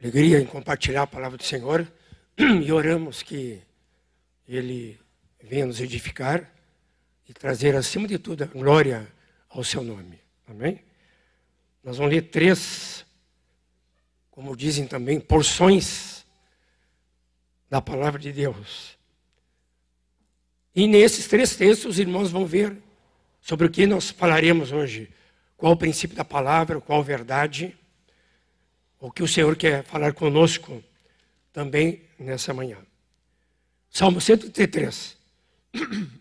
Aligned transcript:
alegria 0.00 0.38
em 0.40 0.46
compartilhar 0.46 1.02
a 1.02 1.06
palavra 1.06 1.36
do 1.36 1.44
Senhor 1.44 1.90
e 2.38 2.70
oramos 2.70 3.22
que 3.22 3.60
Ele 4.46 4.98
venha 5.42 5.66
nos 5.66 5.80
edificar 5.80 6.50
e 7.28 7.34
trazer, 7.34 7.74
acima 7.76 8.06
de 8.06 8.18
tudo, 8.18 8.44
a 8.44 8.46
glória 8.46 9.06
ao 9.48 9.64
Seu 9.64 9.82
nome. 9.82 10.20
Amém? 10.46 10.80
Nós 11.82 11.96
vamos 11.96 12.12
ler 12.12 12.22
três, 12.22 13.04
como 14.30 14.56
dizem 14.56 14.86
também, 14.86 15.20
porções 15.20 16.24
da 17.68 17.82
palavra 17.82 18.20
de 18.20 18.32
Deus. 18.32 18.96
E 20.74 20.86
nesses 20.86 21.26
três 21.26 21.56
textos, 21.56 21.92
os 21.92 21.98
irmãos 21.98 22.30
vão 22.30 22.46
ver 22.46 22.76
sobre 23.40 23.66
o 23.66 23.70
que 23.70 23.86
nós 23.86 24.10
falaremos 24.10 24.70
hoje. 24.70 25.10
Qual 25.56 25.72
o 25.72 25.76
princípio 25.76 26.16
da 26.16 26.24
palavra, 26.24 26.80
qual 26.80 27.00
a 27.00 27.04
verdade, 27.04 27.76
o 29.00 29.10
que 29.10 29.22
o 29.22 29.28
Senhor 29.28 29.56
quer 29.56 29.84
falar 29.84 30.12
conosco 30.12 30.82
também 31.52 32.02
nessa 32.18 32.52
manhã. 32.52 32.78
Salmo 33.90 34.20
133. 34.20 35.16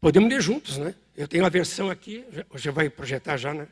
Podemos 0.00 0.30
ler 0.30 0.40
juntos, 0.40 0.78
né? 0.78 0.94
Eu 1.16 1.28
tenho 1.28 1.44
a 1.44 1.50
versão 1.50 1.90
aqui, 1.90 2.24
hoje 2.48 2.70
vai 2.70 2.88
projetar 2.88 3.36
já 3.36 3.52
né? 3.52 3.68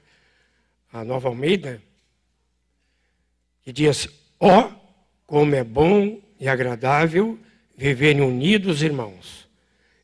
a 0.92 1.02
nova 1.04 1.28
Almeida, 1.28 1.82
que 3.62 3.72
diz: 3.72 4.08
Ó, 4.38 4.66
oh, 4.66 4.72
como 5.26 5.54
é 5.54 5.64
bom 5.64 6.20
e 6.38 6.48
agradável 6.48 7.38
viverem 7.76 8.22
unidos, 8.22 8.82
irmãos. 8.82 9.48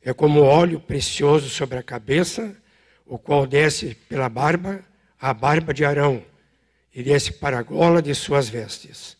É 0.02 0.12
como 0.12 0.40
óleo 0.40 0.78
precioso 0.78 1.48
sobre 1.48 1.78
a 1.78 1.82
cabeça, 1.82 2.56
o 3.04 3.18
qual 3.18 3.46
desce 3.46 3.94
pela 4.08 4.28
barba, 4.28 4.84
a 5.18 5.34
barba 5.34 5.74
de 5.74 5.84
Arão, 5.84 6.22
e 6.94 7.02
desce 7.02 7.32
para 7.32 7.58
a 7.58 7.62
gola 7.62 8.00
de 8.00 8.14
suas 8.14 8.48
vestes. 8.48 9.16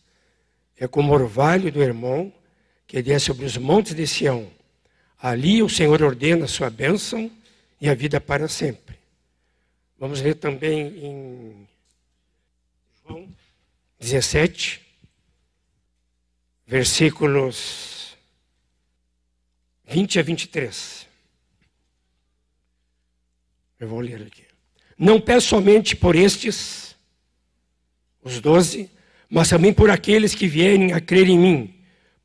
É 0.77 0.87
como 0.87 1.13
orvalho 1.13 1.71
do 1.71 1.81
irmão, 1.81 2.33
que 2.87 3.01
desce 3.01 3.25
sobre 3.25 3.45
os 3.45 3.57
montes 3.57 3.93
de 3.93 4.07
Sião. 4.07 4.49
Ali 5.19 5.61
o 5.61 5.69
Senhor 5.69 6.01
ordena 6.01 6.45
a 6.45 6.47
sua 6.47 6.69
bênção 6.69 7.31
e 7.81 7.89
a 7.89 7.95
vida 7.95 8.21
para 8.21 8.47
sempre. 8.47 8.95
Vamos 9.97 10.21
ler 10.21 10.35
também 10.35 10.87
em 10.87 11.67
João 13.01 13.27
17, 13.99 14.81
versículos 16.67 18.15
20 19.87 20.19
a 20.19 20.21
23. 20.21 21.07
Eu 23.79 23.87
vou 23.87 23.99
ler 23.99 24.21
aqui. 24.21 24.43
Não 24.97 25.19
peço 25.19 25.47
somente 25.47 25.95
por 25.95 26.15
estes, 26.15 26.84
os 28.25 28.41
doze, 28.41 28.89
mas 29.29 29.49
também 29.49 29.71
por 29.71 29.91
aqueles 29.91 30.33
que 30.33 30.47
vierem 30.47 30.91
a 30.91 30.99
crer 30.99 31.29
em 31.29 31.37
mim, 31.37 31.75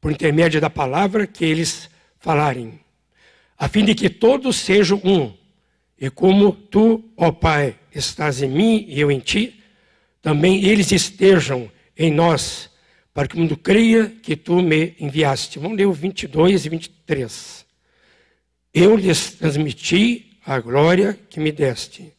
por 0.00 0.10
intermédio 0.10 0.60
da 0.60 0.70
palavra 0.70 1.26
que 1.26 1.44
eles 1.44 1.90
falarem, 2.18 2.80
a 3.58 3.68
fim 3.68 3.84
de 3.84 3.94
que 3.94 4.08
todos 4.08 4.56
sejam 4.56 5.00
um. 5.04 5.32
E 6.00 6.08
como 6.08 6.52
tu, 6.52 7.04
ó 7.14 7.30
Pai, 7.30 7.76
estás 7.94 8.42
em 8.42 8.48
mim 8.48 8.86
e 8.88 8.98
eu 8.98 9.10
em 9.10 9.20
ti, 9.20 9.62
também 10.22 10.64
eles 10.64 10.90
estejam 10.90 11.70
em 11.96 12.10
nós 12.10 12.70
para 13.12 13.28
que 13.28 13.36
o 13.36 13.38
mundo 13.38 13.56
creia 13.56 14.06
que 14.06 14.34
tu 14.34 14.62
me 14.62 14.94
enviaste. 14.98 15.58
Vamos 15.58 15.76
ler 15.76 15.84
o 15.86 15.92
22 15.92 16.64
e 16.64 16.68
23. 16.70 17.66
Eu 18.72 18.96
lhes 18.96 19.32
transmiti 19.32 20.38
a 20.46 20.58
glória 20.58 21.18
que 21.28 21.38
me 21.38 21.52
deste, 21.52 22.14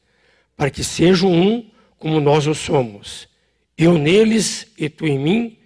para 0.56 0.70
que 0.70 0.84
sejam 0.84 1.32
um 1.32 1.68
como 1.98 2.20
nós 2.20 2.46
o 2.46 2.54
somos. 2.54 3.31
Eu 3.82 3.98
neles 3.98 4.68
e 4.78 4.88
tu 4.88 5.08
em 5.08 5.18
mim, 5.18 5.58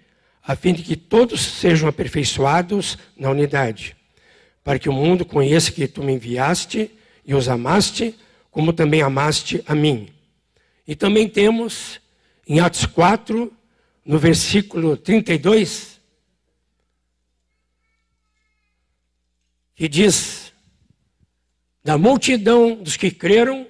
a 0.42 0.56
fim 0.56 0.72
de 0.72 0.82
que 0.82 0.96
todos 0.96 1.38
sejam 1.38 1.86
aperfeiçoados 1.86 2.96
na 3.14 3.28
unidade, 3.28 3.94
para 4.64 4.78
que 4.78 4.88
o 4.88 4.92
mundo 4.92 5.22
conheça 5.22 5.70
que 5.70 5.86
tu 5.86 6.02
me 6.02 6.14
enviaste 6.14 6.90
e 7.26 7.34
os 7.34 7.46
amaste, 7.46 8.18
como 8.50 8.72
também 8.72 9.02
amaste 9.02 9.62
a 9.66 9.74
mim. 9.74 10.08
E 10.88 10.96
também 10.96 11.28
temos 11.28 12.00
em 12.48 12.58
Atos 12.58 12.86
4, 12.86 13.52
no 14.02 14.18
versículo 14.18 14.96
32, 14.96 16.00
que 19.74 19.86
diz: 19.86 20.54
Da 21.84 21.98
multidão 21.98 22.76
dos 22.76 22.96
que 22.96 23.10
creram, 23.10 23.66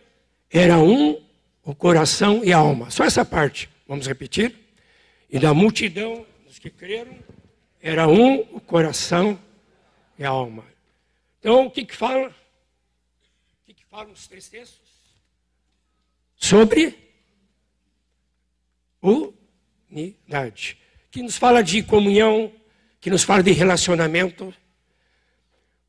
era 0.49 0.79
um 0.79 1.21
o 1.65 1.75
coração 1.75 2.45
e 2.45 2.53
a 2.53 2.59
alma. 2.59 2.93
Só 2.93 3.03
essa 3.03 3.25
parte, 3.25 3.69
vamos 3.87 4.07
repetir. 4.07 4.55
E 5.29 5.39
da 5.39 5.53
multidão 5.53 6.27
dos 6.47 6.59
que 6.59 6.71
creram, 6.71 7.17
era 7.81 8.09
um 8.09 8.41
o 8.53 8.61
coração 8.61 9.39
e 10.19 10.25
a 10.25 10.29
alma. 10.29 10.65
Então, 11.39 11.67
o 11.67 11.71
que 11.71 11.85
que 11.85 11.97
fala? 11.97 12.29
O 12.29 13.67
que 13.67 13.75
que 13.75 13.85
falam 13.85 14.13
os 14.13 14.27
três 14.27 14.49
textos? 14.49 14.87
Sobre 16.37 17.07
unidade. 19.91 20.79
Que 21.11 21.23
nos 21.23 21.37
fala 21.37 21.63
de 21.63 21.83
comunhão, 21.83 22.53
que 23.01 23.11
nos 23.11 23.23
fala 23.23 23.43
de 23.43 23.53
relacionamento. 23.53 24.53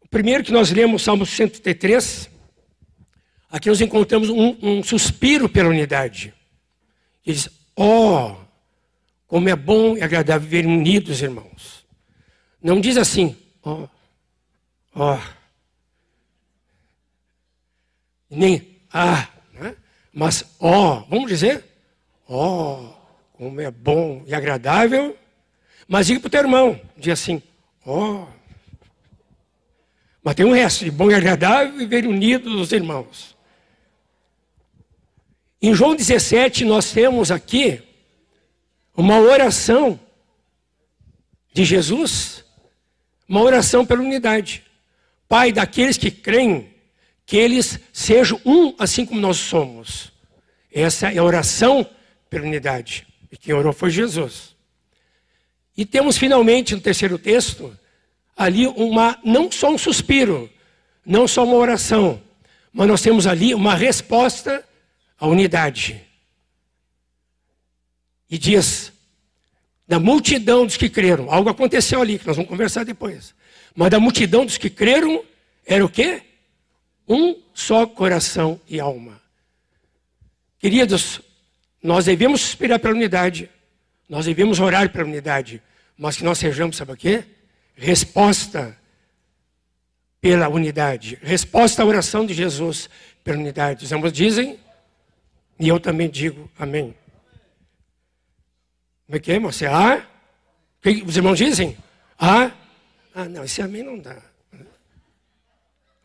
O 0.01 0.07
primeiro 0.07 0.43
que 0.43 0.51
nós 0.51 0.71
lemos, 0.71 1.01
Salmo 1.01 1.25
103, 1.25 2.29
aqui 3.49 3.69
nós 3.69 3.81
encontramos 3.81 4.29
um, 4.29 4.57
um 4.61 4.83
suspiro 4.83 5.49
pela 5.49 5.69
unidade. 5.69 6.33
Ele 7.25 7.35
diz, 7.35 7.49
oh, 7.77 8.35
como 9.27 9.47
é 9.49 9.55
bom 9.55 9.95
e 9.95 10.01
agradável 10.01 10.47
viver 10.47 10.65
unidos, 10.65 11.21
irmãos. 11.21 11.85
Não 12.61 12.81
diz 12.81 12.97
assim, 12.97 13.37
ó, 13.63 13.71
oh, 13.73 13.89
ó. 14.95 15.15
Oh. 15.15 15.37
Nem, 18.29 18.81
ah, 18.91 19.29
né? 19.53 19.75
mas 20.13 20.43
ó, 20.59 21.05
vamos 21.09 21.29
dizer, 21.29 21.63
ó 22.27 22.97
como 23.37 23.61
é 23.61 23.69
bom 23.69 24.23
e 24.25 24.33
agradável, 24.33 25.15
mas 25.87 26.07
diga 26.07 26.19
para 26.19 26.27
o 26.27 26.31
teu 26.31 26.41
irmão, 26.41 26.81
diz 26.97 27.13
assim, 27.13 27.41
ó. 27.85 28.23
Oh. 28.23 28.27
Mas 30.23 30.35
tem 30.35 30.45
um 30.45 30.51
resto, 30.51 30.83
de 30.83 30.91
bom 30.91 31.09
e 31.09 31.13
agradável 31.13 31.77
viver 31.77 32.05
unidos 32.05 32.53
os 32.53 32.71
irmãos. 32.73 33.36
Em 35.61 35.73
João 35.73 35.95
17, 35.95 36.65
nós 36.65 36.91
temos 36.91 37.31
aqui 37.31 37.81
uma 38.95 39.19
oração 39.19 39.99
de 41.51 41.65
Jesus, 41.65 42.45
uma 43.27 43.41
oração 43.41 43.83
pela 43.83 44.01
unidade. 44.01 44.63
Pai, 45.27 45.51
daqueles 45.51 45.97
que 45.97 46.11
creem, 46.11 46.69
que 47.25 47.35
eles 47.35 47.79
sejam 47.91 48.39
um 48.45 48.75
assim 48.77 49.05
como 49.05 49.19
nós 49.19 49.37
somos. 49.37 50.11
Essa 50.71 51.11
é 51.11 51.17
a 51.17 51.23
oração 51.23 51.89
pela 52.29 52.45
unidade. 52.45 53.07
E 53.31 53.35
quem 53.35 53.53
orou 53.53 53.73
foi 53.73 53.89
Jesus. 53.89 54.55
E 55.75 55.85
temos 55.85 56.17
finalmente 56.17 56.75
no 56.75 56.81
terceiro 56.81 57.17
texto 57.17 57.77
ali 58.35 58.67
uma 58.67 59.19
não 59.23 59.51
só 59.51 59.71
um 59.71 59.77
suspiro, 59.77 60.49
não 61.03 61.27
só 61.27 61.43
uma 61.43 61.55
oração, 61.55 62.21
mas 62.71 62.87
nós 62.87 63.01
temos 63.01 63.25
ali 63.25 63.55
uma 63.55 63.73
resposta 63.73 64.63
à 65.19 65.27
unidade. 65.27 66.01
E 68.29 68.37
diz: 68.37 68.91
da 69.87 69.99
multidão 69.99 70.65
dos 70.65 70.77
que 70.77 70.89
creram, 70.89 71.31
algo 71.31 71.49
aconteceu 71.49 72.01
ali, 72.01 72.19
que 72.19 72.27
nós 72.27 72.35
vamos 72.35 72.49
conversar 72.49 72.83
depois. 72.83 73.33
Mas 73.75 73.89
da 73.89 73.99
multidão 73.99 74.45
dos 74.45 74.57
que 74.57 74.69
creram, 74.69 75.23
era 75.65 75.85
o 75.85 75.89
quê? 75.89 76.21
Um 77.07 77.41
só 77.53 77.85
coração 77.85 78.59
e 78.67 78.79
alma. 78.79 79.21
Queridos, 80.59 81.21
nós 81.81 82.05
devemos 82.05 82.41
suspirar 82.41 82.79
pela 82.79 82.93
unidade, 82.93 83.49
nós 84.09 84.25
devemos 84.25 84.59
orar 84.59 84.91
pela 84.91 85.05
unidade, 85.05 85.61
mas 85.97 86.17
que 86.17 86.23
nós 86.23 86.37
sejamos, 86.37 86.75
sabe 86.75 86.91
o 86.91 86.97
quê? 86.97 87.23
Resposta 87.75 88.77
pela 90.19 90.49
unidade, 90.49 91.17
resposta 91.21 91.83
à 91.83 91.85
oração 91.85 92.25
de 92.25 92.33
Jesus 92.33 92.89
pela 93.23 93.37
unidade. 93.37 93.85
Os 93.85 93.91
irmãos 93.91 94.11
dizem, 94.11 94.59
e 95.59 95.67
eu 95.67 95.79
também 95.79 96.09
digo 96.09 96.49
amém. 96.57 96.95
Como 99.05 99.17
é 99.17 99.19
que 99.19 99.31
é, 99.31 99.39
Você 99.39 99.65
Ah? 99.65 100.05
O 100.79 100.81
que 100.81 101.03
os 101.03 101.17
irmãos 101.17 101.37
dizem? 101.37 101.77
Ah? 102.19 102.51
Ah, 103.13 103.25
não, 103.25 103.43
esse 103.43 103.61
amém 103.61 103.83
não 103.83 103.97
dá. 103.97 104.21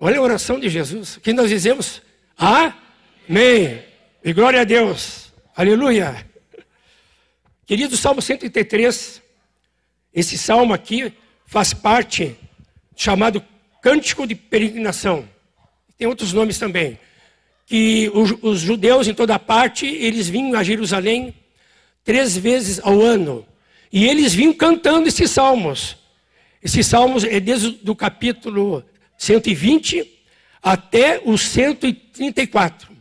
Olha 0.01 0.19
a 0.19 0.23
oração 0.23 0.59
de 0.59 0.69
Jesus. 0.69 1.17
O 1.17 1.21
que 1.21 1.33
nós 1.33 1.51
dizemos? 1.51 2.03
Amém. 2.37 3.85
E 4.25 4.33
glória 4.33 4.61
a 4.61 4.65
Deus. 4.65 5.33
Aleluia. 5.55 6.27
Querido 7.67 7.97
Salmo 7.97 8.21
133, 8.21 9.23
esse 10.13 10.37
salmo 10.37 10.75
aqui 10.75 11.13
faz 11.47 11.73
parte 11.73 12.37
chamado 12.97 13.45
Cântico 13.83 14.27
de 14.27 14.35
Peregrinação. 14.35 15.29
Tem 15.97 16.07
outros 16.07 16.33
nomes 16.33 16.59
também. 16.59 16.99
Que 17.73 18.13
os, 18.13 18.35
os 18.43 18.61
judeus 18.61 19.09
em 19.09 19.15
toda 19.15 19.39
parte, 19.39 19.87
eles 19.87 20.29
vinham 20.29 20.61
a 20.61 20.63
Jerusalém 20.63 21.35
três 22.05 22.37
vezes 22.37 22.79
ao 22.81 23.01
ano. 23.01 23.47
E 23.91 24.05
eles 24.05 24.35
vinham 24.35 24.53
cantando 24.53 25.09
esses 25.09 25.31
salmos. 25.31 25.97
Esses 26.63 26.87
salmos 26.87 27.25
é 27.25 27.41
desde 27.41 27.81
o 27.89 27.97
capítulo 27.97 28.85
120 29.17 30.07
até 30.63 31.23
o 31.25 31.39
134. 31.39 32.95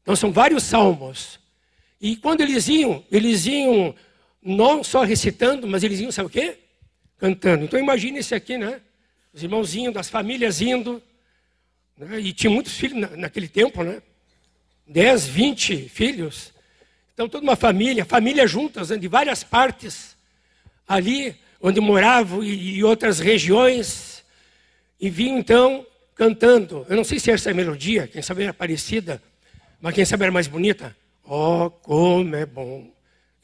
Então 0.00 0.14
são 0.14 0.30
vários 0.30 0.62
salmos. 0.62 1.40
E 2.00 2.14
quando 2.14 2.42
eles 2.42 2.68
iam, 2.68 3.02
eles 3.10 3.46
iam 3.46 3.92
não 4.40 4.84
só 4.84 5.02
recitando, 5.02 5.66
mas 5.66 5.82
eles 5.82 5.98
iam, 5.98 6.12
sabe 6.12 6.28
o 6.28 6.30
quê? 6.30 6.56
Cantando. 7.18 7.64
Então 7.64 7.80
imagine 7.80 8.20
esse 8.20 8.32
aqui, 8.32 8.56
né? 8.56 8.80
Os 9.34 9.42
irmãos 9.42 9.74
indo, 9.74 9.98
as 9.98 10.08
famílias 10.08 10.60
indo. 10.60 11.02
Né? 12.00 12.20
E 12.20 12.32
tinha 12.32 12.50
muitos 12.50 12.74
filhos 12.74 12.98
na, 12.98 13.16
naquele 13.16 13.46
tempo, 13.46 13.82
né? 13.82 14.02
10, 14.86 15.26
20 15.26 15.88
filhos. 15.88 16.52
Então, 17.12 17.28
toda 17.28 17.44
uma 17.44 17.56
família, 17.56 18.04
famílias 18.04 18.50
juntas, 18.50 18.88
né, 18.88 18.96
de 18.96 19.06
várias 19.06 19.44
partes, 19.44 20.16
ali 20.88 21.36
onde 21.60 21.78
moravam 21.80 22.42
e, 22.42 22.78
e 22.78 22.84
outras 22.84 23.18
regiões, 23.18 24.24
e 24.98 25.10
vinham 25.10 25.38
então 25.38 25.86
cantando. 26.14 26.86
Eu 26.88 26.96
não 26.96 27.04
sei 27.04 27.20
se 27.20 27.30
essa 27.30 27.50
é 27.50 27.52
a 27.52 27.54
melodia, 27.54 28.08
quem 28.08 28.22
sabe 28.22 28.44
era 28.44 28.54
parecida, 28.54 29.22
mas 29.80 29.94
quem 29.94 30.04
sabe 30.04 30.24
era 30.24 30.32
mais 30.32 30.46
bonita. 30.46 30.96
Oh, 31.22 31.70
como 31.70 32.34
é 32.34 32.46
bom 32.46 32.90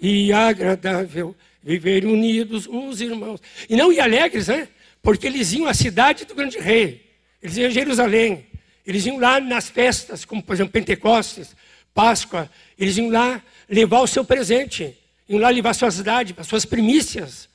e 0.01 0.33
agradável 0.33 1.35
viver 1.63 2.05
unidos 2.05 2.67
os 2.67 3.01
irmãos. 3.01 3.41
E 3.69 3.77
não 3.77 3.93
e 3.93 4.01
alegres, 4.01 4.49
né? 4.49 4.69
Porque 5.03 5.27
eles 5.27 5.53
iam 5.53 5.67
à 5.67 5.75
cidade 5.75 6.25
do 6.25 6.35
grande 6.35 6.59
rei. 6.59 7.06
Eles 7.43 7.57
iam 7.57 7.69
a 7.69 7.71
Jerusalém. 7.71 8.47
Eles 8.87 9.05
iam 9.07 9.19
lá 9.19 9.41
nas 9.41 9.69
festas, 9.69 10.25
como 10.25 10.43
por 10.43 10.55
exemplo 10.55 10.73
Pentecostes, 10.73 11.57
Páscoa. 11.93 12.51
Eles 12.79 12.97
iam 12.97 13.11
lá 13.11 13.43
levar 13.69 14.01
o 14.01 14.07
seu 14.07 14.25
presente, 14.25 14.97
iam 15.29 15.41
lá 15.41 15.51
levar 15.51 15.75
suas 15.75 16.03
dádivas, 16.03 16.47
suas 16.47 16.65
primícias. 16.65 17.49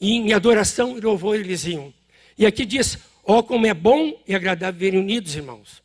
E 0.00 0.12
em 0.12 0.32
adoração 0.32 0.96
e 0.96 1.00
louvor 1.00 1.36
eles 1.36 1.64
iam. 1.64 1.92
E 2.38 2.46
aqui 2.46 2.64
diz: 2.64 2.98
Ó, 3.24 3.38
oh, 3.38 3.42
como 3.42 3.66
é 3.66 3.74
bom 3.74 4.18
e 4.26 4.34
agradável 4.34 4.78
verem 4.78 5.00
unidos, 5.00 5.34
irmãos. 5.34 5.82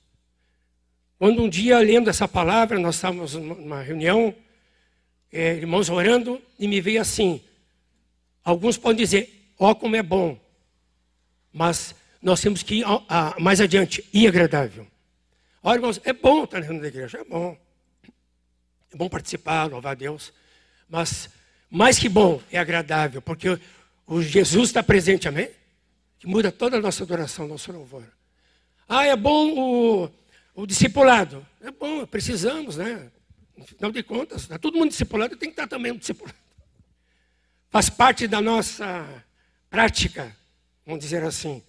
Quando 1.18 1.44
um 1.44 1.50
dia, 1.50 1.78
lendo 1.80 2.10
essa 2.10 2.28
palavra, 2.28 2.80
nós 2.80 2.96
estávamos 2.96 3.36
numa 3.36 3.82
reunião, 3.82 4.34
é, 5.32 5.54
irmãos 5.54 5.90
orando, 5.90 6.42
e 6.58 6.68
me 6.68 6.82
veio 6.82 7.02
assim: 7.02 7.42
alguns 8.44 8.78
podem 8.78 9.04
dizer, 9.04 9.54
ó, 9.60 9.72
oh, 9.72 9.76
como 9.76 9.96
é 9.96 10.04
bom, 10.04 10.40
mas 11.54 11.96
nós 12.22 12.40
temos 12.40 12.62
que 12.62 12.76
ir 12.76 12.86
a, 12.86 13.04
a, 13.08 13.40
mais 13.40 13.60
adiante, 13.60 14.08
e 14.14 14.28
agradável. 14.28 14.88
Olha, 15.64 15.78
irmãos, 15.78 16.00
é 16.04 16.14
bom 16.14 16.44
estar 16.44 16.62
na 16.62 16.88
igreja, 16.88 17.20
é 17.20 17.24
bom. 17.24 17.58
É 18.92 18.98
bom 18.98 19.10
participar, 19.10 19.66
louvar 19.70 19.94
a 19.94 19.96
Deus. 19.96 20.34
Mas 20.90 21.30
mais 21.70 21.98
que 21.98 22.10
bom, 22.10 22.42
é 22.52 22.58
agradável, 22.58 23.22
porque 23.22 23.60
o 24.06 24.22
Jesus 24.22 24.70
está 24.70 24.84
presente, 24.84 25.28
amém? 25.28 25.50
Que 26.20 26.28
muda 26.28 26.52
toda 26.52 26.78
a 26.78 26.82
nossa 26.82 27.04
adoração, 27.04 27.48
nosso 27.48 27.72
louvor. 27.72 28.04
Ah, 28.88 29.06
é 29.06 29.16
bom 29.16 29.56
o, 29.58 30.12
o 30.54 30.68
discipulado. 30.68 31.46
É 31.62 31.72
bom, 31.72 32.06
precisamos, 32.06 32.78
né? 32.78 33.10
Afinal 33.60 33.92
de 33.92 34.04
contas, 34.04 34.42
está 34.42 34.60
todo 34.60 34.78
mundo 34.78 34.90
discipulado, 34.90 35.36
tem 35.38 35.50
que 35.50 35.54
estar 35.54 35.68
também 35.68 35.96
discipulado. 35.96 36.38
Faz 37.70 37.90
parte 37.90 38.28
da 38.28 38.42
nossa 38.42 39.08
prática, 39.70 40.36
vamos 40.86 41.02
dizer 41.02 41.24
assim. 41.24 41.64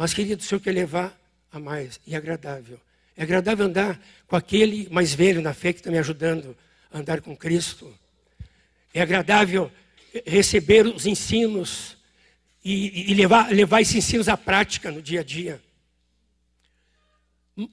Mas, 0.00 0.14
querido, 0.14 0.40
o 0.40 0.44
Senhor 0.46 0.62
quer 0.62 0.72
levar 0.72 1.14
a 1.52 1.60
mais 1.60 2.00
e 2.06 2.16
agradável. 2.16 2.80
É 3.14 3.22
agradável 3.22 3.66
andar 3.66 4.02
com 4.26 4.34
aquele 4.34 4.88
mais 4.90 5.12
velho 5.12 5.42
na 5.42 5.52
fé 5.52 5.74
que 5.74 5.80
está 5.80 5.90
me 5.90 5.98
ajudando 5.98 6.56
a 6.90 7.00
andar 7.00 7.20
com 7.20 7.36
Cristo. 7.36 7.94
É 8.94 9.02
agradável 9.02 9.70
receber 10.24 10.86
os 10.86 11.04
ensinos 11.04 11.98
e, 12.64 13.10
e 13.10 13.14
levar, 13.14 13.52
levar 13.52 13.82
esses 13.82 13.96
ensinos 13.96 14.26
à 14.26 14.38
prática 14.38 14.90
no 14.90 15.02
dia 15.02 15.20
a 15.20 15.22
dia. 15.22 15.60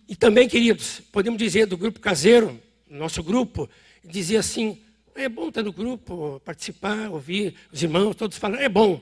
E 0.06 0.14
também, 0.14 0.50
queridos, 0.50 1.00
podemos 1.14 1.40
dizer 1.40 1.66
do 1.66 1.78
grupo 1.78 2.02
caseiro, 2.02 2.62
nosso 2.90 3.24
grupo, 3.24 3.70
dizia 4.04 4.42
assim: 4.42 4.84
é 5.16 5.30
bom 5.30 5.48
estar 5.48 5.64
no 5.64 5.72
grupo, 5.72 6.42
participar, 6.44 7.10
ouvir 7.10 7.56
os 7.72 7.82
irmãos, 7.82 8.18
todos 8.18 8.38
falando, 8.38 8.60
é 8.60 8.68
bom. 8.68 9.02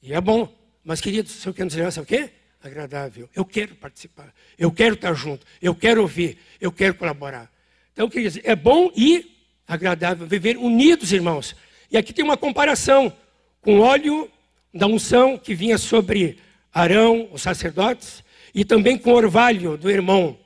E 0.00 0.14
é 0.14 0.20
bom. 0.20 0.59
Mas, 0.84 1.00
queridos, 1.00 1.34
o 1.34 1.40
senhor 1.40 1.54
quer 1.54 1.64
nos 1.64 1.74
levar, 1.74 1.90
sabe 1.90 2.04
o 2.04 2.08
quê? 2.08 2.30
agradável. 2.62 3.28
Eu 3.34 3.44
quero 3.44 3.74
participar, 3.74 4.32
eu 4.58 4.70
quero 4.70 4.94
estar 4.94 5.14
junto, 5.14 5.46
eu 5.60 5.74
quero 5.74 6.02
ouvir, 6.02 6.38
eu 6.60 6.70
quero 6.70 6.94
colaborar. 6.94 7.50
Então, 7.92 8.08
quer 8.08 8.20
dizer, 8.20 8.42
é 8.44 8.54
bom 8.54 8.90
e 8.94 9.36
agradável 9.66 10.26
viver 10.26 10.56
unidos, 10.56 11.12
irmãos. 11.12 11.56
E 11.90 11.96
aqui 11.96 12.12
tem 12.12 12.24
uma 12.24 12.36
comparação 12.36 13.12
com 13.60 13.78
o 13.78 13.80
óleo 13.80 14.30
da 14.72 14.86
unção 14.86 15.38
que 15.38 15.54
vinha 15.54 15.78
sobre 15.78 16.38
Arão, 16.72 17.28
os 17.32 17.42
sacerdotes, 17.42 18.22
e 18.54 18.64
também 18.64 18.98
com 18.98 19.10
o 19.10 19.16
orvalho 19.16 19.76
do 19.76 19.90
irmão. 19.90 20.38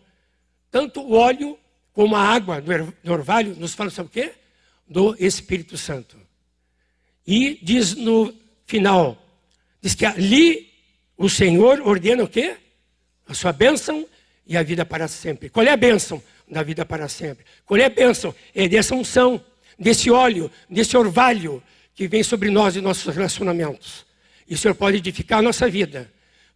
Tanto 0.70 1.00
o 1.00 1.14
óleo 1.14 1.58
como 1.92 2.16
a 2.16 2.22
água 2.22 2.60
do 2.60 3.12
orvalho 3.12 3.54
nos 3.56 3.74
fala 3.74 3.90
sobre 3.90 4.10
o 4.10 4.12
quê? 4.12 4.32
Do 4.88 5.16
Espírito 5.18 5.76
Santo. 5.76 6.16
E 7.26 7.58
diz 7.62 7.94
no 7.94 8.34
final, 8.66 9.23
diz 9.84 9.94
que 9.94 10.06
ali 10.06 10.70
o 11.14 11.28
Senhor 11.28 11.82
ordena 11.82 12.24
o 12.24 12.28
quê? 12.28 12.56
A 13.28 13.34
sua 13.34 13.52
bênção 13.52 14.08
e 14.46 14.56
a 14.56 14.62
vida 14.62 14.86
para 14.86 15.06
sempre. 15.06 15.50
Qual 15.50 15.64
é 15.66 15.70
a 15.70 15.76
bênção 15.76 16.22
da 16.48 16.62
vida 16.62 16.86
para 16.86 17.06
sempre? 17.06 17.44
Qual 17.66 17.78
é 17.78 17.84
a 17.84 17.90
bênção? 17.90 18.34
É 18.54 18.66
dessa 18.66 18.94
unção, 18.94 19.44
desse 19.78 20.10
óleo, 20.10 20.50
desse 20.70 20.96
orvalho 20.96 21.62
que 21.94 22.08
vem 22.08 22.22
sobre 22.22 22.48
nós 22.48 22.76
e 22.76 22.80
nossos 22.80 23.14
relacionamentos. 23.14 24.06
E 24.48 24.54
o 24.54 24.58
Senhor 24.58 24.74
pode 24.74 24.96
edificar 24.96 25.40
a 25.40 25.42
nossa 25.42 25.68
vida, 25.68 26.10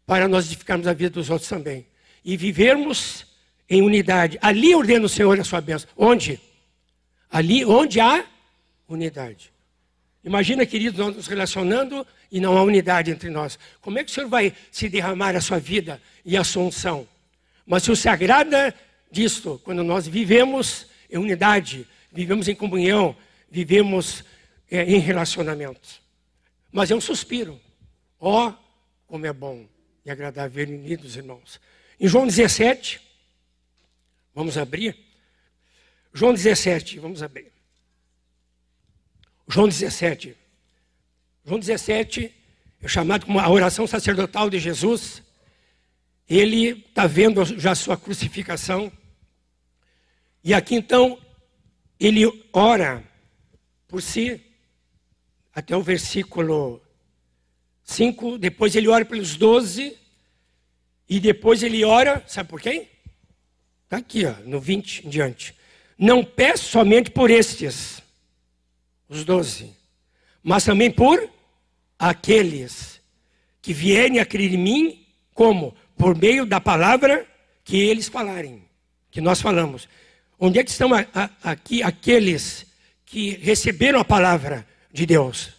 para 0.06 0.26
nós 0.26 0.46
edificarmos 0.46 0.86
a 0.86 0.94
vida 0.94 1.10
dos 1.10 1.28
outros 1.28 1.50
também. 1.50 1.86
E 2.24 2.34
vivermos 2.34 3.26
em 3.68 3.82
unidade. 3.82 4.38
Ali 4.40 4.74
ordena 4.74 5.04
o 5.04 5.08
Senhor 5.08 5.38
a 5.38 5.44
sua 5.44 5.60
bênção. 5.60 5.86
Onde? 5.94 6.40
Ali 7.30 7.62
onde 7.62 8.00
há 8.00 8.24
unidade. 8.88 9.52
Imagina, 10.24 10.64
queridos, 10.64 10.98
nós 10.98 11.14
nos 11.14 11.26
relacionando 11.26 12.06
e 12.30 12.40
não 12.40 12.56
há 12.56 12.62
unidade 12.62 13.10
entre 13.10 13.30
nós. 13.30 13.58
Como 13.80 13.98
é 13.98 14.04
que 14.04 14.10
o 14.10 14.14
Senhor 14.14 14.28
vai 14.28 14.54
se 14.70 14.88
derramar 14.88 15.34
a 15.36 15.40
sua 15.40 15.58
vida 15.58 16.00
e 16.24 16.36
a 16.36 16.44
sua 16.44 16.64
unção? 16.64 17.08
Mas 17.66 17.82
o 17.82 17.86
Senhor 17.86 17.96
se 17.96 18.08
agrada 18.08 18.74
disto 19.10 19.60
quando 19.64 19.82
nós 19.82 20.06
vivemos 20.06 20.86
em 21.10 21.18
unidade, 21.18 21.86
vivemos 22.12 22.48
em 22.48 22.54
comunhão, 22.54 23.16
vivemos 23.50 24.24
é, 24.70 24.82
em 24.84 24.98
relacionamento. 24.98 26.02
Mas 26.70 26.90
é 26.90 26.94
um 26.94 27.00
suspiro. 27.00 27.60
Ó, 28.20 28.48
oh, 28.48 28.54
como 29.06 29.26
é 29.26 29.32
bom 29.32 29.66
e 30.04 30.10
agradável 30.10 30.66
unidos, 30.66 31.16
irmãos. 31.16 31.60
Em 31.98 32.06
João 32.06 32.26
17, 32.26 33.00
vamos 34.34 34.56
abrir. 34.56 34.96
João 36.12 36.32
17, 36.32 36.98
vamos 36.98 37.22
abrir. 37.22 37.52
João 39.48 39.68
17. 39.68 40.36
João 41.48 41.58
17 41.58 42.30
é 42.82 42.86
chamado 42.86 43.24
como 43.24 43.40
a 43.40 43.48
oração 43.48 43.86
sacerdotal 43.86 44.50
de 44.50 44.58
Jesus. 44.58 45.22
Ele 46.28 46.84
está 46.86 47.06
vendo 47.06 47.42
já 47.58 47.74
sua 47.74 47.96
crucificação. 47.96 48.92
E 50.44 50.52
aqui 50.52 50.74
então, 50.74 51.18
ele 51.98 52.26
ora 52.52 53.02
por 53.88 54.02
si, 54.02 54.38
até 55.54 55.74
o 55.74 55.82
versículo 55.82 56.82
5. 57.82 58.36
Depois 58.36 58.76
ele 58.76 58.88
ora 58.88 59.06
pelos 59.06 59.34
doze. 59.34 59.96
E 61.08 61.18
depois 61.18 61.62
ele 61.62 61.82
ora, 61.82 62.22
sabe 62.26 62.50
por 62.50 62.60
quem? 62.60 62.86
Está 63.84 63.96
aqui, 63.96 64.26
ó, 64.26 64.34
no 64.44 64.60
20 64.60 65.06
em 65.06 65.08
diante. 65.08 65.54
Não 65.96 66.22
peço 66.22 66.68
somente 66.68 67.10
por 67.10 67.30
estes 67.30 68.02
os 69.08 69.24
doze, 69.24 69.74
mas 70.42 70.62
também 70.62 70.90
por 70.90 71.37
aqueles 71.98 73.00
que 73.60 73.72
vierem 73.72 74.18
a 74.18 74.26
crer 74.26 74.54
em 74.54 74.58
mim, 74.58 75.06
como? 75.34 75.74
Por 75.96 76.16
meio 76.16 76.46
da 76.46 76.60
palavra 76.60 77.26
que 77.64 77.76
eles 77.76 78.08
falarem, 78.08 78.64
que 79.10 79.20
nós 79.20 79.40
falamos. 79.40 79.88
Onde 80.38 80.58
é 80.58 80.64
que 80.64 80.70
estão 80.70 80.90
aqui 81.42 81.82
aqueles 81.82 82.66
que 83.04 83.30
receberam 83.30 83.98
a 83.98 84.04
palavra 84.04 84.66
de 84.92 85.04
Deus? 85.04 85.50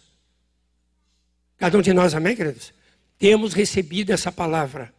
Cada 1.58 1.76
um 1.76 1.82
de 1.82 1.92
nós, 1.92 2.14
amém, 2.14 2.34
queridos? 2.34 2.72
Temos 3.18 3.52
recebido 3.52 4.10
essa 4.12 4.32
palavra, 4.32 4.94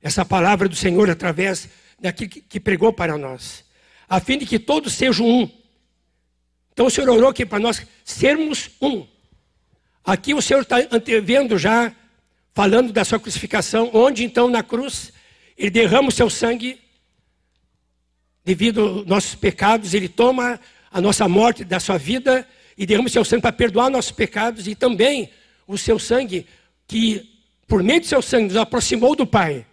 essa 0.00 0.24
palavra 0.24 0.68
do 0.68 0.76
Senhor 0.76 1.10
através 1.10 1.68
daquilo 1.98 2.30
que 2.30 2.60
pregou 2.60 2.92
para 2.92 3.18
nós, 3.18 3.64
a 4.08 4.20
fim 4.20 4.38
de 4.38 4.46
que 4.46 4.58
todos 4.58 4.92
sejam 4.92 5.26
um 5.26 5.50
então 6.76 6.84
o 6.84 6.90
Senhor 6.90 7.08
orou 7.08 7.30
aqui 7.30 7.46
para 7.46 7.58
nós 7.58 7.80
sermos 8.04 8.68
um. 8.82 9.06
Aqui 10.06 10.32
o 10.34 10.40
Senhor 10.40 10.62
está 10.62 10.76
antevendo 10.92 11.58
já, 11.58 11.92
falando 12.54 12.92
da 12.92 13.04
sua 13.04 13.18
crucificação, 13.18 13.90
onde 13.92 14.22
então 14.22 14.48
na 14.48 14.62
cruz 14.62 15.12
ele 15.58 15.68
derrama 15.68 16.10
o 16.10 16.12
seu 16.12 16.30
sangue 16.30 16.80
devido 18.44 18.80
aos 18.80 19.06
nossos 19.06 19.34
pecados, 19.34 19.94
ele 19.94 20.08
toma 20.08 20.60
a 20.92 21.00
nossa 21.00 21.28
morte 21.28 21.64
da 21.64 21.80
sua 21.80 21.98
vida 21.98 22.46
e 22.78 22.86
derrama 22.86 23.08
o 23.08 23.10
seu 23.10 23.24
sangue 23.24 23.42
para 23.42 23.50
perdoar 23.50 23.90
nossos 23.90 24.12
pecados 24.12 24.68
e 24.68 24.76
também 24.76 25.28
o 25.66 25.76
seu 25.76 25.98
sangue 25.98 26.46
que, 26.86 27.28
por 27.66 27.82
meio 27.82 28.00
do 28.00 28.06
seu 28.06 28.22
sangue, 28.22 28.44
nos 28.44 28.56
aproximou 28.56 29.16
do 29.16 29.26
Pai, 29.26 29.66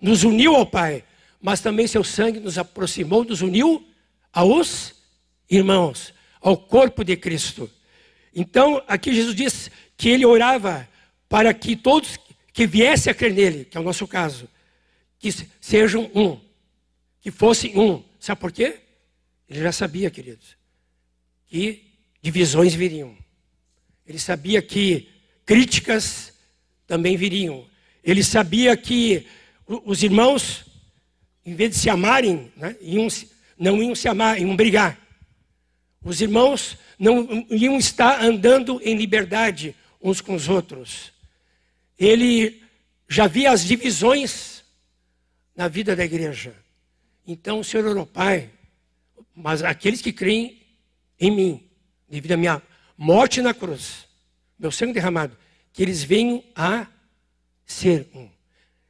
nos 0.00 0.24
uniu 0.24 0.56
ao 0.56 0.66
Pai, 0.66 1.04
mas 1.40 1.60
também 1.60 1.86
seu 1.86 2.02
sangue 2.02 2.40
nos 2.40 2.58
aproximou, 2.58 3.22
nos 3.22 3.42
uniu 3.42 3.86
aos 4.32 4.92
irmãos, 5.48 6.12
ao 6.40 6.56
corpo 6.56 7.04
de 7.04 7.16
Cristo. 7.16 7.70
Então, 8.34 8.82
aqui 8.86 9.12
Jesus 9.12 9.34
diz 9.34 9.70
que 9.96 10.08
ele 10.08 10.24
orava 10.24 10.88
para 11.28 11.52
que 11.52 11.76
todos 11.76 12.18
que 12.52 12.66
viessem 12.66 13.10
a 13.10 13.14
crer 13.14 13.32
nele, 13.32 13.64
que 13.64 13.76
é 13.76 13.80
o 13.80 13.84
nosso 13.84 14.06
caso, 14.06 14.48
que 15.18 15.30
sejam 15.60 16.10
um, 16.14 16.38
que 17.20 17.30
fossem 17.30 17.78
um. 17.78 18.02
Sabe 18.18 18.40
por 18.40 18.52
quê? 18.52 18.80
Ele 19.48 19.60
já 19.60 19.72
sabia, 19.72 20.10
queridos, 20.10 20.56
que 21.46 21.84
divisões 22.20 22.74
viriam. 22.74 23.16
Ele 24.06 24.18
sabia 24.18 24.60
que 24.60 25.08
críticas 25.44 26.32
também 26.86 27.16
viriam. 27.16 27.66
Ele 28.02 28.22
sabia 28.22 28.76
que 28.76 29.26
os 29.66 30.02
irmãos, 30.02 30.64
em 31.44 31.54
vez 31.54 31.70
de 31.70 31.76
se 31.76 31.88
amarem, 31.88 32.52
né, 32.56 32.76
iam, 32.80 33.08
não 33.58 33.82
iam 33.82 33.94
se 33.94 34.08
amar, 34.08 34.40
iam 34.40 34.54
brigar. 34.56 34.98
Os 36.04 36.20
irmãos 36.20 36.76
não 36.98 37.46
iam 37.50 37.78
estar 37.78 38.22
andando 38.22 38.80
em 38.82 38.96
liberdade 38.96 39.74
uns 40.00 40.20
com 40.20 40.34
os 40.34 40.48
outros. 40.48 41.12
Ele 41.98 42.62
já 43.08 43.26
via 43.26 43.52
as 43.52 43.64
divisões 43.64 44.64
na 45.54 45.68
vida 45.68 45.94
da 45.94 46.04
igreja. 46.04 46.54
Então 47.26 47.60
o 47.60 47.64
Senhor 47.64 47.86
orou, 47.86 48.06
Pai, 48.06 48.50
mas 49.34 49.62
aqueles 49.62 50.02
que 50.02 50.12
creem 50.12 50.60
em 51.20 51.30
mim, 51.30 51.70
devido 52.08 52.32
à 52.32 52.36
minha 52.36 52.62
morte 52.96 53.40
na 53.40 53.54
cruz, 53.54 54.08
meu 54.58 54.72
sangue 54.72 54.92
derramado, 54.92 55.36
que 55.72 55.82
eles 55.82 56.02
venham 56.02 56.42
a 56.54 56.86
ser 57.64 58.08
um. 58.14 58.28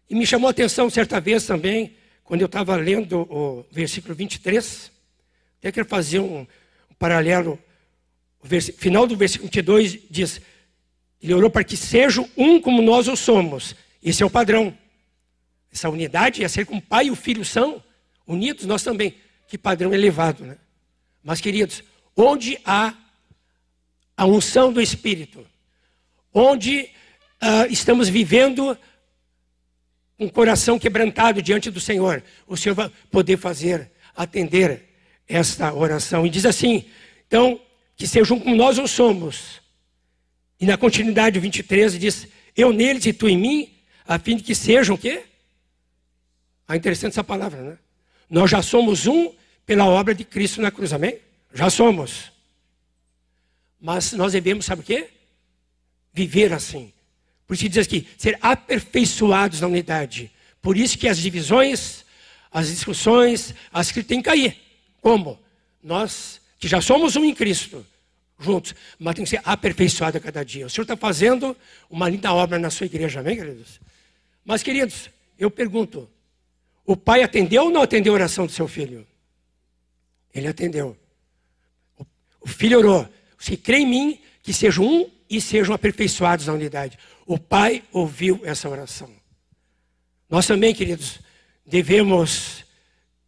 E 0.09 0.14
me 0.14 0.26
chamou 0.26 0.49
a 0.49 0.50
atenção 0.50 0.88
certa 0.88 1.21
vez 1.21 1.47
também, 1.47 1.97
quando 2.25 2.40
eu 2.40 2.47
estava 2.47 2.75
lendo 2.76 3.21
o 3.31 3.66
versículo 3.71 4.14
23, 4.14 4.90
até 5.59 5.71
quero 5.71 5.87
fazer 5.87 6.21
um, 6.21 6.47
paralelo. 7.02 7.59
Final 8.78 9.09
do 9.09 9.16
versículo 9.16 9.49
22 9.49 9.99
diz: 10.09 10.40
Ele 11.21 11.35
orou 11.35 11.50
para 11.50 11.64
que 11.64 11.76
sejam 11.76 12.30
um 12.37 12.61
como 12.61 12.80
nós 12.80 13.09
o 13.09 13.16
somos. 13.16 13.75
Esse 14.00 14.23
é 14.23 14.26
o 14.26 14.30
padrão. 14.30 14.76
Essa 15.73 15.88
unidade 15.88 16.44
é 16.44 16.49
ser 16.49 16.64
como 16.64 16.78
o 16.78 16.82
pai 16.82 17.06
e 17.06 17.11
o 17.11 17.16
filho 17.16 17.44
são 17.44 17.82
unidos, 18.25 18.66
nós 18.66 18.85
também. 18.85 19.16
Que 19.49 19.59
padrão 19.59 19.92
elevado, 19.92 20.44
né? 20.44 20.56
Mas, 21.25 21.40
queridos, 21.40 21.82
onde 22.16 22.59
há 22.64 22.94
a 24.16 24.25
unção 24.25 24.73
do 24.73 24.80
Espírito, 24.80 25.44
onde 26.32 26.82
uh, 27.42 27.66
estamos 27.71 28.09
vivendo 28.09 28.76
um 30.18 30.28
coração 30.28 30.78
quebrantado 30.78 31.42
diante 31.42 31.71
do 31.71 31.80
Senhor, 31.80 32.23
o 32.47 32.56
Senhor 32.56 32.75
vai 32.75 32.90
poder 33.11 33.37
fazer, 33.37 33.90
atender 34.14 34.91
esta 35.29 35.73
oração. 35.73 36.26
E 36.26 36.31
diz 36.31 36.45
assim: 36.45 36.85
então, 37.26 37.59
que 37.97 38.07
sejam 38.07 38.38
como 38.38 38.55
nós 38.55 38.79
o 38.79 38.87
somos. 38.87 39.62
E 40.61 40.67
na 40.67 40.76
continuidade, 40.76 41.38
o 41.38 41.43
23 41.43 41.99
diz: 41.99 42.29
Eu 42.55 42.73
neles 42.73 43.07
e 43.07 43.12
tu 43.12 43.29
em 43.29 43.38
mim, 43.38 43.73
a 44.07 44.19
fim 44.19 44.37
de 44.37 44.43
que 44.43 44.55
sejam 44.55 44.97
o 44.97 44.99
quê? 44.99 45.25
Ah, 46.69 46.76
interessante 46.76 47.12
essa 47.12 47.25
palavra, 47.25 47.61
né? 47.62 47.79
Nós 48.29 48.50
já 48.50 48.62
somos 48.62 49.07
um 49.07 49.33
pela 49.64 49.87
obra 49.87 50.14
de 50.14 50.25
Cristo 50.25 50.61
na 50.61 50.71
cruz, 50.71 50.93
amém? 50.93 51.19
Já 51.55 51.71
somos. 51.71 52.31
Mas 53.81 54.12
nós 54.12 54.33
devemos, 54.33 54.67
sabe 54.67 54.83
o 54.83 54.85
quê? 54.85 55.09
Viver 56.12 56.52
assim. 56.52 56.93
Por 57.47 57.55
isso 57.55 57.62
que 57.64 57.69
diz 57.69 57.87
aqui, 57.87 58.07
ser 58.17 58.38
aperfeiçoados 58.41 59.61
na 59.61 59.67
unidade. 59.67 60.31
Por 60.61 60.76
isso 60.76 60.97
que 60.97 61.09
as 61.09 61.19
divisões, 61.19 62.05
as 62.50 62.69
discussões, 62.69 63.55
as 63.73 63.91
que 63.91 64.02
têm 64.02 64.19
que 64.19 64.31
cair. 64.31 64.62
Como? 65.02 65.38
Nós, 65.82 66.40
que 66.61 66.68
já 66.68 66.80
somos 66.80 67.16
um 67.16 67.25
em 67.25 67.35
Cristo, 67.35 67.85
juntos, 68.38 68.75
mas 68.99 69.16
tem 69.16 69.25
que 69.25 69.30
ser 69.30 69.40
aperfeiçoado 69.44 70.16
a 70.16 70.21
cada 70.21 70.44
dia. 70.44 70.64
O 70.64 70.71
Senhor 70.71 70.85
está 70.85 70.97
fazendo 70.97 71.54
uma 71.90 72.09
linda 72.09 72.32
obra 72.32 72.59
na 72.59 72.71
sua 72.71 72.87
igreja, 72.87 73.21
amém, 73.21 73.37
queridos? 73.37 73.80
Mas, 74.44 74.62
queridos, 74.62 75.11
eu 75.37 75.50
pergunto: 75.50 76.09
o 76.87 76.97
pai 76.97 77.23
atendeu 77.23 77.64
ou 77.64 77.71
não 77.71 77.82
atendeu 77.82 78.12
a 78.12 78.14
oração 78.14 78.47
do 78.47 78.52
seu 78.52 78.68
filho? 78.68 79.04
Ele 80.32 80.47
atendeu. 80.47 80.97
O 82.40 82.49
filho 82.49 82.78
orou: 82.78 83.09
se 83.37 83.56
crê 83.56 83.78
em 83.78 83.87
mim, 83.87 84.21
que 84.40 84.52
sejam 84.52 84.87
um 84.87 85.11
e 85.28 85.40
sejam 85.40 85.75
aperfeiçoados 85.75 86.47
na 86.47 86.52
unidade. 86.52 86.97
O 87.26 87.38
pai 87.38 87.82
ouviu 87.90 88.40
essa 88.44 88.68
oração. 88.68 89.11
Nós 90.30 90.47
também, 90.47 90.73
queridos, 90.73 91.18
devemos 91.66 92.64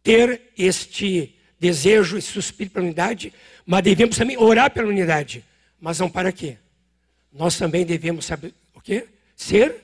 ter 0.01 0.53
este 0.57 1.35
desejo, 1.65 2.17
esse 2.17 2.31
suspiro 2.31 2.69
pela 2.69 2.85
unidade, 2.85 3.33
mas 3.65 3.83
devemos 3.83 4.15
também 4.17 4.37
orar 4.37 4.69
pela 4.69 4.87
unidade. 4.87 5.43
Mas 5.79 5.99
não 5.99 6.09
para 6.09 6.31
quê? 6.31 6.57
Nós 7.33 7.57
também 7.57 7.85
devemos 7.85 8.25
saber 8.25 8.53
o 8.73 8.79
quê? 8.79 9.07
Ser 9.35 9.83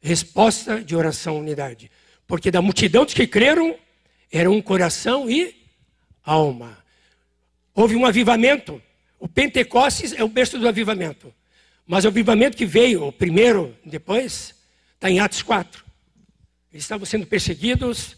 resposta 0.00 0.82
de 0.82 0.94
oração 0.94 1.38
unidade. 1.38 1.90
Porque 2.26 2.50
da 2.50 2.60
multidão 2.60 3.04
dos 3.04 3.14
que 3.14 3.26
creram, 3.26 3.74
era 4.30 4.50
um 4.50 4.60
coração 4.60 5.30
e 5.30 5.56
alma. 6.22 6.76
Houve 7.74 7.96
um 7.96 8.04
avivamento. 8.04 8.82
O 9.18 9.26
Pentecostes 9.26 10.12
é 10.12 10.22
o 10.22 10.28
berço 10.28 10.58
do 10.58 10.68
avivamento. 10.68 11.32
Mas 11.86 12.04
o 12.04 12.08
avivamento 12.08 12.56
que 12.56 12.66
veio, 12.66 13.06
o 13.06 13.12
primeiro, 13.12 13.74
depois, 13.84 14.54
está 14.94 15.08
em 15.08 15.18
Atos 15.20 15.42
4. 15.42 15.82
Eles 16.72 16.84
estavam 16.84 17.06
sendo 17.06 17.26
perseguidos, 17.26 18.16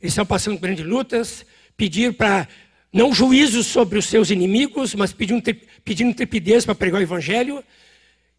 eles 0.00 0.12
estavam 0.12 0.28
passando 0.28 0.58
grandes 0.58 0.86
lutas, 0.86 1.44
pediram 1.78 2.12
para, 2.12 2.48
não 2.92 3.14
juízo 3.14 3.62
sobre 3.62 3.98
os 3.98 4.06
seus 4.06 4.30
inimigos, 4.30 4.96
mas 4.96 5.12
pedindo, 5.12 5.42
pedindo 5.84 6.12
trepidez 6.12 6.66
para 6.66 6.74
pregar 6.74 7.00
o 7.00 7.04
evangelho. 7.04 7.64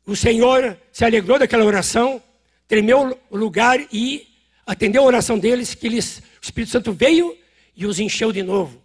O 0.05 0.15
Senhor 0.15 0.77
se 0.91 1.05
alegrou 1.05 1.39
daquela 1.39 1.63
oração, 1.63 2.21
tremeu 2.67 3.17
o 3.29 3.37
lugar 3.37 3.79
e 3.91 4.27
atendeu 4.67 5.03
a 5.03 5.05
oração 5.05 5.39
deles, 5.39 5.73
que 5.73 5.87
eles, 5.87 6.19
o 6.19 6.43
Espírito 6.43 6.71
Santo 6.71 6.91
veio 6.91 7.35
e 7.75 7.85
os 7.85 7.97
encheu 7.97 8.33
de 8.33 8.43
novo, 8.43 8.83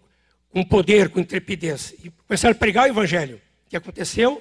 com 0.51 0.63
poder, 0.63 1.09
com 1.09 1.19
intrepidez. 1.19 1.93
E 2.05 2.11
começaram 2.11 2.53
a 2.53 2.59
pregar 2.59 2.85
o 2.85 2.93
Evangelho. 2.93 3.41
O 3.67 3.71
que 3.71 3.77
aconteceu? 3.77 4.41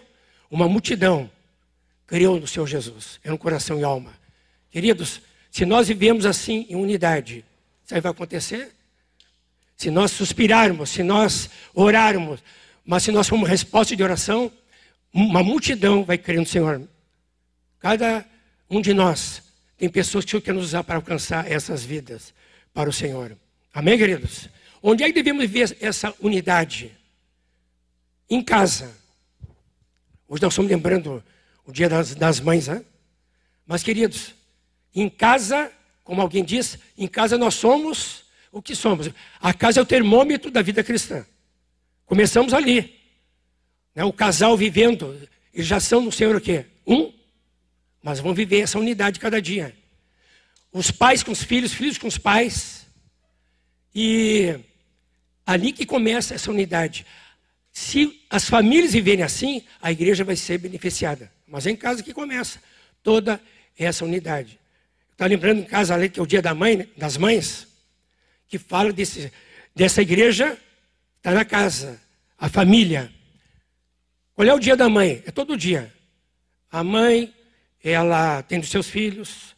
Uma 0.50 0.70
multidão 0.70 1.30
criou 2.06 2.40
no 2.40 2.46
Senhor 2.46 2.68
Jesus. 2.68 3.20
Era 3.24 3.34
um 3.34 3.38
coração 3.38 3.80
e 3.80 3.84
alma. 3.84 4.14
Queridos, 4.70 5.22
se 5.50 5.66
nós 5.66 5.88
vivemos 5.88 6.24
assim 6.24 6.68
em 6.70 6.76
unidade, 6.76 7.44
isso 7.84 7.96
aí 7.96 8.02
vai 8.02 8.12
acontecer? 8.12 8.72
Se 9.84 9.92
nós 9.92 10.12
suspirarmos, 10.12 10.92
se 10.92 11.04
nós 11.04 11.50
orarmos, 11.74 12.42
mas 12.86 13.04
se 13.04 13.12
nós 13.12 13.28
formos 13.28 13.50
resposta 13.50 13.94
de 13.94 14.02
oração, 14.02 14.50
uma 15.12 15.44
multidão 15.44 16.06
vai 16.06 16.18
crer 16.18 16.40
no 16.40 16.46
Senhor. 16.46 16.88
Cada 17.82 18.26
um 18.70 18.82
de 18.82 18.94
nós 18.94 19.44
tem 19.78 19.90
pessoas 19.90 20.24
que 20.24 20.30
o 20.30 20.32
Senhor 20.32 20.42
quer 20.42 20.54
nos 20.54 20.64
usar 20.64 20.86
para 20.86 20.96
alcançar 20.96 21.52
essas 21.52 21.84
vidas 21.84 22.34
para 22.74 22.90
o 22.90 22.94
Senhor. 22.94 23.38
Amém, 23.74 23.98
queridos? 23.98 24.48
Onde 24.82 25.04
é 25.04 25.08
que 25.08 25.12
devemos 25.12 25.42
viver 25.42 25.76
essa 25.82 26.16
unidade? 26.22 26.90
Em 28.30 28.42
casa. 28.42 28.90
Hoje 30.30 30.44
nós 30.44 30.54
estamos 30.54 30.72
lembrando 30.72 31.22
o 31.66 31.74
dia 31.74 31.90
das, 31.90 32.16
das 32.16 32.40
mães, 32.40 32.70
né? 32.70 32.86
Mas, 33.68 33.84
queridos, 33.84 34.34
em 34.96 35.10
casa, 35.10 35.70
como 36.06 36.22
alguém 36.22 36.42
diz, 36.42 36.80
em 36.98 37.06
casa 37.06 37.38
nós 37.38 37.56
somos 37.56 38.23
o 38.54 38.62
que 38.62 38.76
somos. 38.76 39.10
A 39.42 39.54
casa 39.54 39.82
é 39.82 39.84
o 39.84 39.86
termômetro 39.86 40.50
da 40.50 40.62
vida 40.62 40.82
cristã. 40.82 41.26
Começamos 42.06 42.54
ali. 42.54 42.98
Né? 43.94 44.06
O 44.06 44.14
casal 44.14 44.56
vivendo, 44.56 45.20
eles 45.54 45.68
já 45.68 45.80
são 45.80 46.00
no 46.00 46.12
Senhor 46.12 46.36
o 46.36 46.42
quê? 46.42 46.68
Um 46.88 47.12
mas 48.04 48.20
vão 48.20 48.34
viver 48.34 48.60
essa 48.60 48.78
unidade 48.78 49.18
cada 49.18 49.42
dia. 49.42 49.74
Os 50.74 50.92
pais 50.92 51.24
com 51.24 51.32
os 51.32 51.42
filhos, 51.42 51.72
filhos 51.72 51.98
com 51.98 52.08
os 52.08 52.18
pais. 52.18 52.86
E 53.96 54.60
ali 55.46 55.72
que 55.72 55.86
começa 55.86 56.36
essa 56.36 56.52
unidade. 56.52 57.06
Se 57.72 58.22
as 58.30 58.50
famílias 58.50 58.92
viverem 58.92 59.24
assim, 59.24 59.64
a 59.82 59.90
igreja 59.90 60.26
vai 60.26 60.36
ser 60.36 60.58
beneficiada. 60.58 61.32
Mas 61.48 61.66
é 61.66 61.72
em 61.72 61.78
casa 61.78 62.04
que 62.04 62.14
começa 62.14 62.60
toda 63.02 63.42
essa 63.80 64.04
unidade. 64.04 64.60
Está 65.14 65.26
lembrando 65.26 65.62
em 65.62 65.66
casa 65.66 65.94
ali 65.94 66.10
que 66.10 66.20
é 66.20 66.24
o 66.24 66.28
dia 66.28 66.42
da 66.42 66.54
mãe, 66.54 66.76
né, 66.76 66.88
das 66.98 67.16
mães, 67.16 67.68
que 68.48 68.58
fala 68.58 68.92
desse, 68.94 69.32
dessa 69.76 70.02
igreja, 70.02 70.58
está 71.18 71.32
na 71.32 71.46
casa, 71.46 72.00
a 72.38 72.50
família. 72.50 73.12
Qual 74.36 74.48
é 74.48 74.54
o 74.54 74.60
dia 74.60 74.76
da 74.76 74.90
mãe? 74.90 75.24
É 75.26 75.32
todo 75.32 75.58
dia. 75.58 75.94
A 76.72 76.84
mãe 76.84 77.34
ela 77.84 78.42
tendo 78.44 78.66
seus 78.66 78.88
filhos. 78.90 79.56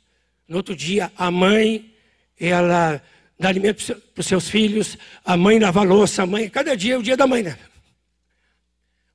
No 0.47 0.57
outro 0.57 0.75
dia, 0.75 1.11
a 1.15 1.29
mãe, 1.29 1.93
ela 2.39 3.01
dá 3.39 3.49
alimento 3.49 3.95
para 4.13 4.21
os 4.21 4.25
seus 4.25 4.49
filhos. 4.49 4.97
A 5.23 5.37
mãe 5.37 5.59
lava 5.59 5.81
a 5.81 5.83
louça. 5.83 6.23
A 6.23 6.25
mãe, 6.25 6.49
cada 6.49 6.75
dia 6.75 6.95
é 6.95 6.97
o 6.97 7.03
dia 7.03 7.15
da 7.15 7.27
mãe, 7.27 7.43
né? 7.43 7.57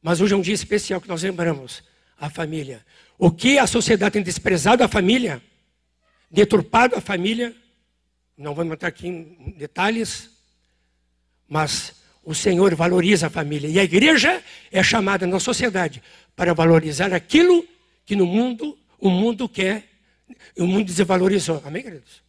Mas 0.00 0.20
hoje 0.20 0.32
é 0.32 0.36
um 0.36 0.40
dia 0.40 0.54
especial 0.54 1.00
que 1.00 1.08
nós 1.08 1.22
lembramos 1.22 1.82
a 2.18 2.30
família. 2.30 2.84
O 3.18 3.30
que 3.30 3.58
a 3.58 3.66
sociedade 3.66 4.12
tem 4.12 4.22
desprezado 4.22 4.82
a 4.82 4.88
família, 4.88 5.42
deturpado 6.30 6.96
a 6.96 7.00
família, 7.00 7.54
não 8.40 8.54
vamos 8.54 8.72
entrar 8.72 8.88
aqui 8.88 9.06
em 9.06 9.54
detalhes, 9.56 10.30
mas 11.46 11.94
o 12.24 12.34
Senhor 12.34 12.74
valoriza 12.74 13.26
a 13.26 13.30
família. 13.30 13.68
E 13.68 13.78
a 13.78 13.84
igreja 13.84 14.42
é 14.72 14.82
chamada 14.82 15.26
na 15.26 15.38
sociedade 15.38 16.02
para 16.34 16.54
valorizar 16.54 17.12
aquilo 17.12 17.66
que 18.06 18.16
no 18.16 18.26
mundo 18.26 18.78
o 18.98 19.10
mundo 19.10 19.48
quer, 19.48 19.84
o 20.56 20.66
mundo 20.66 20.86
desvalorizou. 20.86 21.62
Amém, 21.64 21.82
queridos? 21.82 22.22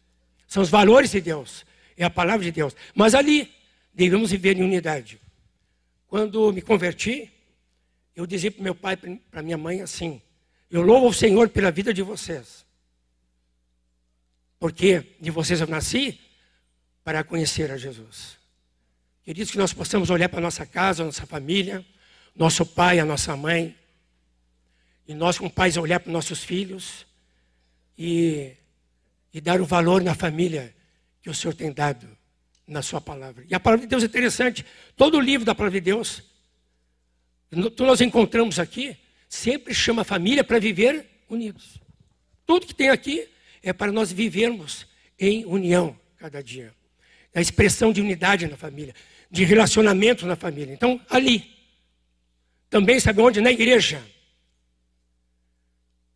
São 0.46 0.62
os 0.62 0.68
valores 0.68 1.10
de 1.10 1.20
Deus, 1.20 1.64
é 1.96 2.04
a 2.04 2.10
palavra 2.10 2.44
de 2.44 2.52
Deus. 2.52 2.76
Mas 2.94 3.14
ali 3.14 3.50
devemos 3.94 4.30
viver 4.30 4.58
em 4.58 4.62
unidade. 4.62 5.18
Quando 6.08 6.52
me 6.52 6.60
converti, 6.60 7.30
eu 8.14 8.26
dizia 8.26 8.50
para 8.50 8.62
meu 8.62 8.74
pai, 8.74 8.96
para 8.96 9.42
minha 9.42 9.56
mãe 9.56 9.80
assim: 9.80 10.20
Eu 10.70 10.82
louvo 10.82 11.08
o 11.08 11.14
Senhor 11.14 11.48
pela 11.48 11.70
vida 11.70 11.92
de 11.94 12.02
vocês. 12.02 12.66
Porque 14.62 15.16
de 15.18 15.28
vocês 15.28 15.60
eu 15.60 15.66
nasci 15.66 16.20
para 17.02 17.24
conhecer 17.24 17.72
a 17.72 17.76
Jesus. 17.76 18.38
Queridos, 19.24 19.50
que 19.50 19.58
nós 19.58 19.72
possamos 19.72 20.08
olhar 20.08 20.28
para 20.28 20.38
a 20.38 20.42
nossa 20.42 20.64
casa, 20.64 21.02
a 21.02 21.06
nossa 21.06 21.26
família, 21.26 21.84
nosso 22.32 22.64
pai, 22.64 23.00
a 23.00 23.04
nossa 23.04 23.36
mãe, 23.36 23.76
e 25.04 25.14
nós, 25.14 25.36
como 25.36 25.50
pais, 25.50 25.76
olhar 25.76 25.98
para 25.98 26.12
nossos 26.12 26.44
filhos 26.44 27.04
e, 27.98 28.52
e 29.34 29.40
dar 29.40 29.60
o 29.60 29.64
valor 29.64 30.00
na 30.00 30.14
família 30.14 30.72
que 31.20 31.28
o 31.28 31.34
Senhor 31.34 31.54
tem 31.54 31.72
dado 31.72 32.06
na 32.64 32.82
Sua 32.82 33.00
palavra. 33.00 33.44
E 33.50 33.56
a 33.56 33.58
palavra 33.58 33.84
de 33.84 33.90
Deus 33.90 34.04
é 34.04 34.06
interessante. 34.06 34.64
Todo 34.96 35.18
o 35.18 35.20
livro 35.20 35.44
da 35.44 35.56
palavra 35.56 35.80
de 35.80 35.84
Deus, 35.84 36.22
que 37.50 37.82
nós 37.82 38.00
encontramos 38.00 38.60
aqui, 38.60 38.96
sempre 39.28 39.74
chama 39.74 40.02
a 40.02 40.04
família 40.04 40.44
para 40.44 40.60
viver 40.60 41.24
unidos. 41.28 41.80
Tudo 42.46 42.64
que 42.64 42.74
tem 42.76 42.90
aqui 42.90 43.28
é 43.62 43.72
para 43.72 43.92
nós 43.92 44.10
vivermos 44.10 44.86
em 45.18 45.44
união 45.44 45.98
cada 46.18 46.42
dia. 46.42 46.74
A 47.34 47.40
expressão 47.40 47.92
de 47.92 48.00
unidade 48.00 48.46
na 48.46 48.56
família, 48.56 48.94
de 49.30 49.44
relacionamento 49.44 50.26
na 50.26 50.36
família. 50.36 50.74
Então, 50.74 51.00
ali. 51.08 51.50
Também 52.68 52.98
sabe 52.98 53.20
onde? 53.20 53.40
Na 53.40 53.50
igreja. 53.50 54.02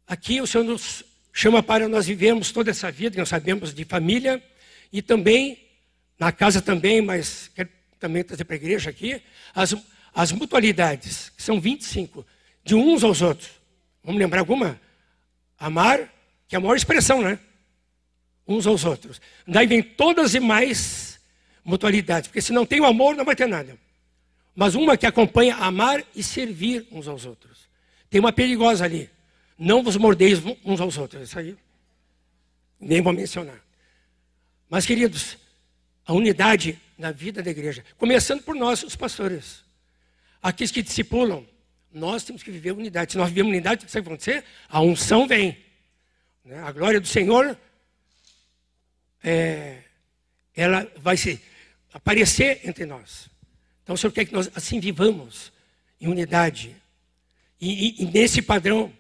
Aqui 0.07 0.41
o 0.41 0.47
Senhor 0.47 0.65
nos 0.65 1.05
chama 1.33 1.63
para 1.63 1.89
nós 1.89 2.07
vivermos 2.07 2.51
toda 2.51 2.71
essa 2.71 2.91
vida, 2.91 3.13
que 3.13 3.19
nós 3.19 3.29
sabemos 3.29 3.75
de 3.75 3.85
família, 3.85 4.43
e 4.93 5.03
também, 5.03 5.59
na 6.19 6.33
casa 6.33 6.63
também, 6.63 7.03
mas 7.03 7.51
quero 7.55 7.69
também 7.99 8.25
trazer 8.25 8.45
para 8.45 8.55
a 8.55 8.57
igreja 8.57 8.91
aqui, 8.91 9.21
as, 9.55 9.75
as 10.15 10.33
mutualidades, 10.33 11.31
que 11.31 11.43
são 11.43 11.61
25, 11.61 12.25
de 12.65 12.75
uns 12.75 13.05
aos 13.05 13.21
outros. 13.21 13.51
Vamos 14.03 14.19
lembrar 14.19 14.41
alguma? 14.41 14.81
Amar, 15.59 16.11
que 16.49 16.55
é 16.55 16.59
a 16.59 16.61
maior 16.61 16.77
expressão, 16.77 17.23
né? 17.23 17.39
Uns 18.47 18.67
aos 18.67 18.85
outros. 18.85 19.21
Daí 19.47 19.67
vem 19.67 19.83
todas 19.83 20.35
e 20.35 20.41
mais 20.41 21.21
mutualidades, 21.65 22.29
porque 22.29 22.41
se 22.41 22.53
não 22.53 22.65
tem 22.65 22.81
o 22.81 22.87
amor, 22.87 23.17
não 23.17 23.25
vai 23.25 23.35
ter 23.35 23.49
nada. 23.49 23.77
Mas 24.55 24.75
uma 24.75 24.97
que 24.97 25.07
acompanha 25.07 25.57
amar 25.57 26.05
e 26.15 26.23
servir 26.23 26.87
uns 26.91 27.09
aos 27.09 27.27
outros. 27.27 27.69
Tem 28.09 28.21
uma 28.21 28.33
perigosa 28.33 28.85
ali. 28.85 29.11
Não 29.59 29.83
vos 29.83 29.97
mordeis 29.97 30.41
uns 30.65 30.81
aos 30.81 30.97
outros. 30.97 31.25
Isso 31.25 31.39
aí 31.39 31.57
nem 32.81 33.03
vou 33.03 33.13
mencionar. 33.13 33.61
Mas, 34.69 34.87
queridos, 34.87 35.37
a 36.07 36.13
unidade 36.13 36.81
na 36.97 37.11
vida 37.11 37.43
da 37.43 37.51
igreja, 37.51 37.85
começando 37.99 38.43
por 38.43 38.55
nós, 38.55 38.83
os 38.83 38.97
pastores, 38.97 39.65
aqueles 40.43 40.71
que 40.71 40.83
discipulam, 40.83 41.47
nós 41.93 42.25
temos 42.25 42.43
que 42.43 42.51
viver 42.51 42.73
unidade. 42.73 43.13
Se 43.13 43.19
nós 43.19 43.29
vivemos 43.29 43.51
unidade, 43.51 43.85
o 43.85 43.87
que 43.87 43.93
vai 43.93 44.03
acontecer? 44.03 44.45
A 44.69 44.81
unção 44.81 45.27
vem. 45.27 45.57
Né? 46.47 46.63
A 46.63 46.71
glória 46.71 47.01
do 47.01 47.09
Senhor, 47.09 47.59
é, 49.23 49.83
ela 50.55 50.89
vai 50.99 51.17
se 51.17 51.41
aparecer 51.93 52.61
entre 52.63 52.87
nós. 52.87 53.29
Então, 53.83 53.97
o 53.97 53.99
Senhor 53.99 54.13
quer 54.13 54.25
que 54.27 54.33
nós 54.33 54.49
assim 54.55 54.79
vivamos 54.79 55.53
em 56.01 56.07
unidade. 56.07 56.77
E, 57.61 57.89
e, 57.89 58.03
e 58.03 58.07
nesse 58.07 58.41
padrão 58.41 58.93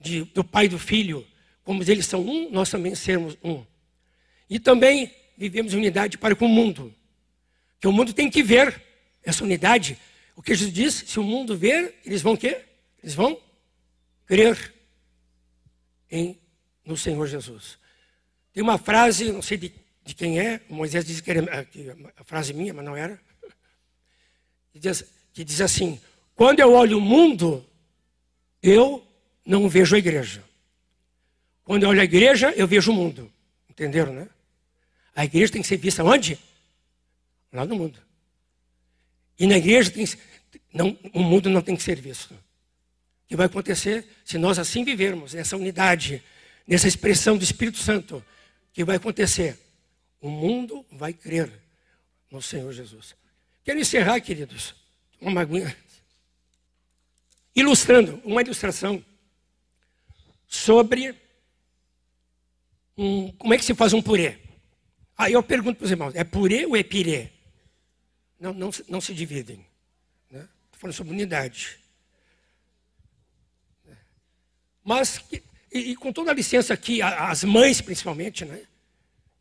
de, 0.00 0.24
do 0.24 0.42
Pai 0.42 0.64
e 0.64 0.68
do 0.68 0.78
Filho, 0.78 1.26
como 1.62 1.82
eles 1.82 2.06
são 2.06 2.22
um, 2.22 2.50
nós 2.50 2.70
também 2.70 2.94
sermos 2.94 3.36
um. 3.44 3.62
E 4.48 4.58
também 4.58 5.14
vivemos 5.36 5.74
unidade 5.74 6.16
para 6.16 6.34
com 6.34 6.46
o 6.46 6.48
mundo. 6.48 6.94
Que 7.78 7.86
o 7.86 7.92
mundo 7.92 8.14
tem 8.14 8.30
que 8.30 8.42
ver 8.42 8.82
essa 9.22 9.44
unidade. 9.44 9.98
O 10.34 10.42
que 10.42 10.54
Jesus 10.54 10.72
diz, 10.72 10.94
se 10.94 11.20
o 11.20 11.22
mundo 11.24 11.58
ver, 11.58 12.00
eles 12.06 12.22
vão 12.22 12.38
quê? 12.38 12.62
Eles 13.02 13.14
vão 13.14 13.38
crer 14.26 14.72
em 16.10 16.38
no 16.84 16.96
Senhor 16.96 17.26
Jesus. 17.26 17.78
Tem 18.52 18.62
uma 18.62 18.78
frase, 18.78 19.32
não 19.32 19.42
sei 19.42 19.56
de, 19.56 19.74
de 20.04 20.14
quem 20.14 20.38
é, 20.38 20.60
Moisés 20.68 21.04
disse 21.04 21.22
que 21.22 21.30
era 21.30 21.64
que 21.64 21.90
a 22.16 22.24
frase 22.24 22.52
minha, 22.52 22.72
mas 22.72 22.84
não 22.84 22.96
era. 22.96 23.20
Que 24.72 24.78
diz, 24.78 25.04
que 25.32 25.44
diz 25.44 25.60
assim: 25.60 26.00
quando 26.34 26.60
eu 26.60 26.72
olho 26.72 26.98
o 26.98 27.00
mundo, 27.00 27.64
eu 28.62 29.06
não 29.44 29.68
vejo 29.68 29.94
a 29.94 29.98
igreja. 29.98 30.42
Quando 31.64 31.84
eu 31.84 31.88
olho 31.88 32.00
a 32.00 32.04
igreja, 32.04 32.52
eu 32.56 32.66
vejo 32.66 32.92
o 32.92 32.94
mundo. 32.94 33.30
Entenderam, 33.68 34.12
né? 34.12 34.28
A 35.14 35.24
igreja 35.24 35.52
tem 35.52 35.62
que 35.62 35.68
ser 35.68 35.76
vista 35.76 36.04
onde? 36.04 36.38
Lá 37.52 37.64
no 37.64 37.76
mundo. 37.76 37.98
E 39.38 39.46
na 39.46 39.56
igreja 39.56 39.90
tem, 39.90 40.06
não, 40.72 40.96
o 41.12 41.22
mundo 41.22 41.48
não 41.48 41.62
tem 41.62 41.76
que 41.76 41.82
ser 41.82 42.00
visto. 42.00 42.34
O 42.34 43.28
que 43.28 43.36
vai 43.36 43.46
acontecer 43.46 44.06
se 44.24 44.38
nós 44.38 44.58
assim 44.58 44.84
vivermos, 44.84 45.34
nessa 45.34 45.56
unidade, 45.56 46.22
nessa 46.66 46.88
expressão 46.88 47.36
do 47.36 47.44
Espírito 47.44 47.78
Santo? 47.78 48.24
Que 48.72 48.84
vai 48.84 48.96
acontecer? 48.96 49.58
O 50.20 50.28
mundo 50.28 50.84
vai 50.90 51.12
crer 51.12 51.50
no 52.30 52.42
Senhor 52.42 52.72
Jesus. 52.72 53.14
Quero 53.64 53.78
encerrar, 53.78 54.20
queridos, 54.20 54.74
uma 55.20 55.30
maguinha. 55.30 55.76
Ilustrando, 57.54 58.20
uma 58.24 58.42
ilustração 58.42 59.04
sobre 60.46 61.14
um, 62.96 63.32
como 63.32 63.54
é 63.54 63.58
que 63.58 63.64
se 63.64 63.74
faz 63.74 63.92
um 63.92 64.02
purê. 64.02 64.38
Aí 65.16 65.32
eu 65.32 65.42
pergunto 65.42 65.78
para 65.78 65.84
os 65.84 65.90
irmãos, 65.90 66.14
é 66.14 66.24
purê 66.24 66.66
ou 66.66 66.76
é 66.76 66.82
pirê? 66.82 67.30
Não, 68.38 68.52
não, 68.52 68.70
não 68.88 69.00
se 69.00 69.14
dividem. 69.14 69.64
Estou 70.26 70.40
né? 70.40 70.48
falando 70.72 70.94
sobre 70.94 71.12
unidade. 71.12 71.78
Mas, 74.82 75.24
e, 75.74 75.90
e, 75.90 75.96
com 75.96 76.12
toda 76.12 76.30
a 76.30 76.34
licença 76.34 76.72
aqui, 76.72 77.02
as 77.02 77.44
mães 77.44 77.80
principalmente, 77.80 78.44
né? 78.44 78.62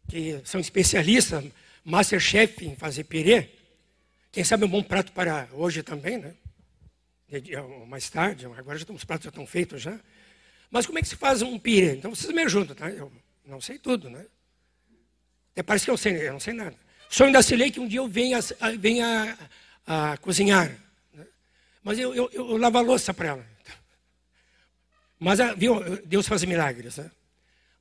que 0.10 0.42
são 0.44 0.60
especialistas, 0.60 1.46
masterchef 1.84 2.66
em 2.66 2.76
fazer 2.76 3.04
pirê, 3.06 3.50
quem 4.32 4.44
sabe 4.44 4.66
um 4.66 4.70
bom 4.70 4.84
prato 4.84 5.12
para 5.12 5.48
hoje 5.54 5.84
também, 5.84 6.18
né? 6.18 6.34
Mais 7.88 8.10
tarde, 8.10 8.46
agora 8.46 8.78
já 8.78 8.86
os 8.90 9.04
pratos 9.04 9.26
já 9.26 9.30
estão 9.30 9.46
feitos 9.46 9.82
já. 9.82 10.00
Mas 10.70 10.86
como 10.86 11.00
é 11.00 11.02
que 11.02 11.08
se 11.08 11.16
faz 11.16 11.42
um 11.42 11.58
pirê? 11.58 11.96
Então 11.96 12.14
vocês 12.14 12.34
me 12.34 12.42
ajudam, 12.42 12.76
tá? 12.76 12.90
Eu 12.90 13.12
não 13.46 13.62
sei 13.62 13.78
tudo, 13.78 14.10
né? 14.10 14.26
Até 15.52 15.62
parece 15.62 15.86
que 15.86 15.92
eu 15.92 15.98
sei, 15.98 16.28
eu 16.28 16.34
não 16.34 16.40
sei 16.40 16.54
nada. 16.54 16.76
Sonho 17.10 17.32
da 17.32 17.44
Cilei 17.44 17.70
que 17.70 17.80
um 17.80 17.88
dia 17.88 18.00
eu 18.00 18.08
venha, 18.08 18.40
venha 18.80 19.38
a, 19.86 20.14
a 20.14 20.18
cozinhar. 20.18 20.76
Né? 21.14 21.28
Mas 21.84 22.00
eu, 22.00 22.16
eu, 22.16 22.30
eu, 22.34 22.58
lavo 22.58 22.80
a 22.80 22.82
louça 22.82 23.14
para 23.14 23.30
ela. 23.30 23.53
Mas, 25.24 25.40
viu, 25.58 25.80
Deus 26.06 26.28
faz 26.28 26.44
milagres, 26.44 26.98
né? 26.98 27.10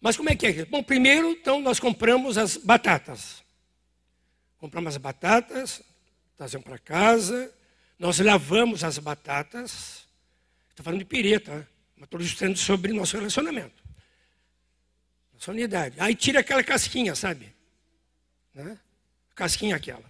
Mas 0.00 0.16
como 0.16 0.31
é 0.31 0.37
que 0.37 0.46
é? 0.46 0.64
Bom, 0.64 0.83
primeiro, 0.83 1.31
então, 1.31 1.61
nós 1.61 1.81
compramos 1.81 2.38
as 2.38 2.57
batatas. 2.57 3.42
Compramos 4.59 4.94
as 4.94 4.96
batatas, 4.96 5.83
trazemos 6.37 6.64
para 6.64 6.78
casa, 6.78 7.52
nós 7.98 8.20
lavamos 8.20 8.85
as 8.85 8.98
batatas. 8.98 10.07
Estou 10.70 10.85
falando 10.85 11.00
de 11.00 11.05
pirê, 11.05 11.40
tá? 11.40 11.66
Mas 11.96 12.05
estou 12.05 12.20
ilustrando 12.20 12.57
sobre 12.57 12.92
nosso 12.92 13.16
relacionamento. 13.16 13.83
Nossa 15.35 15.50
unidade. 15.50 15.96
Aí 15.98 16.14
tira 16.14 16.40
aquela 16.40 16.62
casquinha, 16.62 17.16
sabe? 17.16 17.52
Né? 18.55 18.78
Casquinha 19.35 19.74
aquela. 19.74 20.05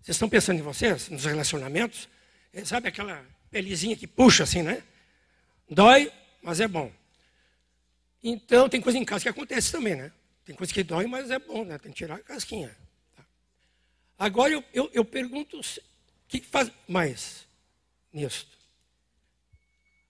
Vocês 0.00 0.16
estão 0.16 0.28
pensando 0.28 0.58
em 0.58 0.62
vocês, 0.62 1.10
nos 1.10 1.26
relacionamentos? 1.26 2.08
É, 2.50 2.64
sabe 2.64 2.88
aquela 2.88 3.22
pelezinha 3.50 3.94
que 3.94 4.06
puxa 4.06 4.44
assim, 4.44 4.62
né? 4.62 4.82
Dói, 5.68 6.10
mas 6.46 6.60
é 6.60 6.68
bom. 6.68 6.92
Então, 8.22 8.68
tem 8.68 8.80
coisa 8.80 8.96
em 8.96 9.04
casa 9.04 9.24
que 9.24 9.28
acontece 9.28 9.72
também, 9.72 9.96
né? 9.96 10.12
Tem 10.44 10.54
coisa 10.54 10.72
que 10.72 10.84
dói, 10.84 11.08
mas 11.08 11.28
é 11.28 11.40
bom, 11.40 11.64
né? 11.64 11.76
Tem 11.76 11.90
que 11.90 11.98
tirar 11.98 12.14
a 12.14 12.18
casquinha. 12.20 12.72
Tá? 13.16 13.24
Agora 14.16 14.52
eu, 14.52 14.62
eu, 14.72 14.88
eu 14.94 15.04
pergunto, 15.04 15.58
o 15.58 15.62
que 16.28 16.40
faz 16.40 16.70
mais 16.86 17.48
nisso? 18.12 18.46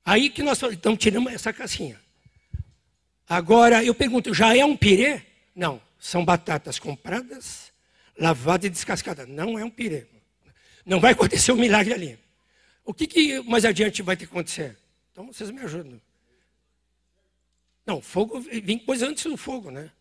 Aí 0.04 0.28
que 0.28 0.42
nós 0.42 0.62
então 0.64 0.94
tiramos 0.94 1.32
essa 1.32 1.54
casquinha. 1.54 1.98
Agora 3.26 3.82
eu 3.82 3.94
pergunto, 3.94 4.34
já 4.34 4.54
é 4.54 4.62
um 4.62 4.76
pirê? 4.76 5.22
Não, 5.54 5.80
são 5.98 6.22
batatas 6.22 6.78
compradas, 6.78 7.72
lavadas 8.18 8.66
e 8.66 8.70
descascadas. 8.70 9.26
Não 9.26 9.58
é 9.58 9.64
um 9.64 9.70
pirê. 9.70 10.06
Não 10.84 11.00
vai 11.00 11.12
acontecer 11.12 11.50
um 11.50 11.56
milagre 11.56 11.94
ali. 11.94 12.18
O 12.84 12.92
que, 12.92 13.06
que 13.06 13.40
mais 13.40 13.64
adiante 13.64 14.02
vai 14.02 14.18
ter 14.18 14.26
que 14.26 14.32
acontecer? 14.32 14.76
Então 15.12 15.26
vocês 15.32 15.50
me 15.50 15.62
ajudam. 15.62 15.98
Não, 17.86 18.02
fogo 18.02 18.40
vem 18.40 18.78
coisa 18.78 19.06
antes 19.06 19.24
do 19.24 19.36
fogo, 19.36 19.70
né? 19.70 19.92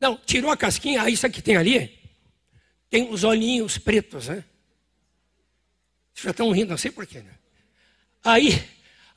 Não, 0.00 0.16
tirou 0.16 0.50
a 0.50 0.56
casquinha, 0.56 1.02
ah, 1.02 1.10
isso 1.10 1.26
aqui 1.26 1.40
tem 1.40 1.56
ali, 1.56 1.98
tem 2.90 3.08
os 3.10 3.22
olhinhos 3.24 3.78
pretos, 3.78 4.28
né? 4.28 4.44
Vocês 6.12 6.24
já 6.24 6.30
estão 6.30 6.50
rindo, 6.50 6.70
não 6.70 6.76
sei 6.76 6.90
porquê, 6.90 7.20
né? 7.20 7.32
Aí, 8.24 8.62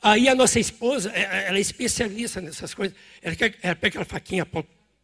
aí 0.02 0.30
a 0.30 0.36
nossa 0.36 0.60
esposa, 0.60 1.12
é, 1.12 1.22
é, 1.22 1.48
ela 1.48 1.58
é 1.58 1.62
especialista 1.62 2.40
nessas 2.40 2.74
coisas. 2.74 2.96
Ela, 3.22 3.36
ela 3.62 3.76
pega 3.76 3.88
aquela 3.88 4.06
faquinha 4.06 4.48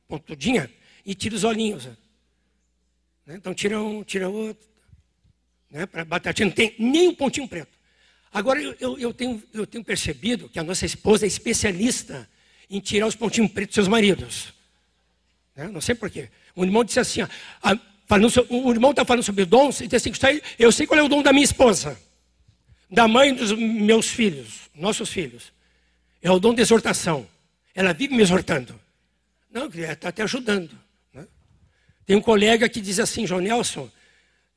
pontudinha 0.07 0.71
e 1.05 1.15
tira 1.15 1.35
os 1.35 1.43
olhinhos. 1.43 1.85
Né? 3.25 3.35
Então 3.35 3.53
tira 3.53 3.81
um, 3.81 4.03
tira 4.03 4.29
outro. 4.29 4.67
Né? 5.69 5.85
Para 5.85 6.05
batatinha 6.05 6.45
não 6.45 6.53
tem 6.53 6.75
nem 6.77 7.09
um 7.09 7.15
pontinho 7.15 7.47
preto. 7.47 7.76
Agora 8.37 8.61
eu, 8.61 8.99
eu, 8.99 9.11
tenho, 9.11 9.41
eu 9.51 9.65
tenho 9.65 9.83
percebido 9.83 10.47
que 10.47 10.59
a 10.59 10.63
nossa 10.63 10.85
esposa 10.85 11.25
é 11.25 11.27
especialista 11.27 12.29
em 12.69 12.79
tirar 12.79 13.07
os 13.07 13.15
pontinhos 13.15 13.51
pretos 13.51 13.69
dos 13.69 13.75
seus 13.75 13.87
maridos. 13.87 14.53
Né? 15.55 15.67
Não 15.69 15.81
sei 15.81 15.95
porquê. 15.95 16.29
O 16.55 16.63
irmão 16.63 16.83
disse 16.83 16.99
assim: 16.99 17.23
ó, 17.23 17.27
a, 17.63 17.75
falando, 18.05 18.31
o 18.47 18.69
irmão 18.69 18.91
está 18.91 19.03
falando 19.03 19.23
sobre 19.23 19.43
dons, 19.43 19.81
e 19.81 19.87
disse 19.87 20.09
assim: 20.09 20.43
eu 20.59 20.71
sei 20.71 20.85
qual 20.85 20.99
é 20.99 21.01
o 21.01 21.07
dom 21.07 21.23
da 21.23 21.33
minha 21.33 21.45
esposa, 21.45 21.99
da 22.91 23.07
mãe 23.07 23.33
dos 23.33 23.53
meus 23.53 24.07
filhos, 24.07 24.69
nossos 24.75 25.09
filhos. 25.09 25.51
É 26.21 26.29
o 26.29 26.37
dom 26.37 26.53
de 26.53 26.61
exortação. 26.61 27.27
Ela 27.73 27.91
vive 27.91 28.13
me 28.13 28.21
exortando. 28.21 28.79
Não, 29.49 29.65
está 29.65 30.11
te 30.11 30.21
ajudando. 30.21 30.77
Né? 31.11 31.25
Tem 32.05 32.15
um 32.15 32.21
colega 32.21 32.69
que 32.69 32.81
diz 32.81 32.99
assim, 32.99 33.25
João 33.25 33.41
Nelson, 33.41 33.89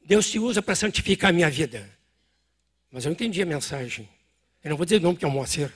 Deus 0.05 0.31
te 0.31 0.39
usa 0.39 0.61
para 0.61 0.75
santificar 0.75 1.31
a 1.31 1.33
minha 1.33 1.49
vida. 1.49 1.99
Mas 2.91 3.05
eu 3.05 3.13
entendi 3.13 3.41
a 3.41 3.47
mensagem. 3.47 4.09
Eu 4.63 4.71
não 4.71 4.77
vou 4.77 4.85
dizer 4.85 4.97
o 4.99 5.03
nome 5.03 5.17
que 5.17 5.25
é 5.25 5.29
o 5.29 5.31
Moacir. 5.31 5.73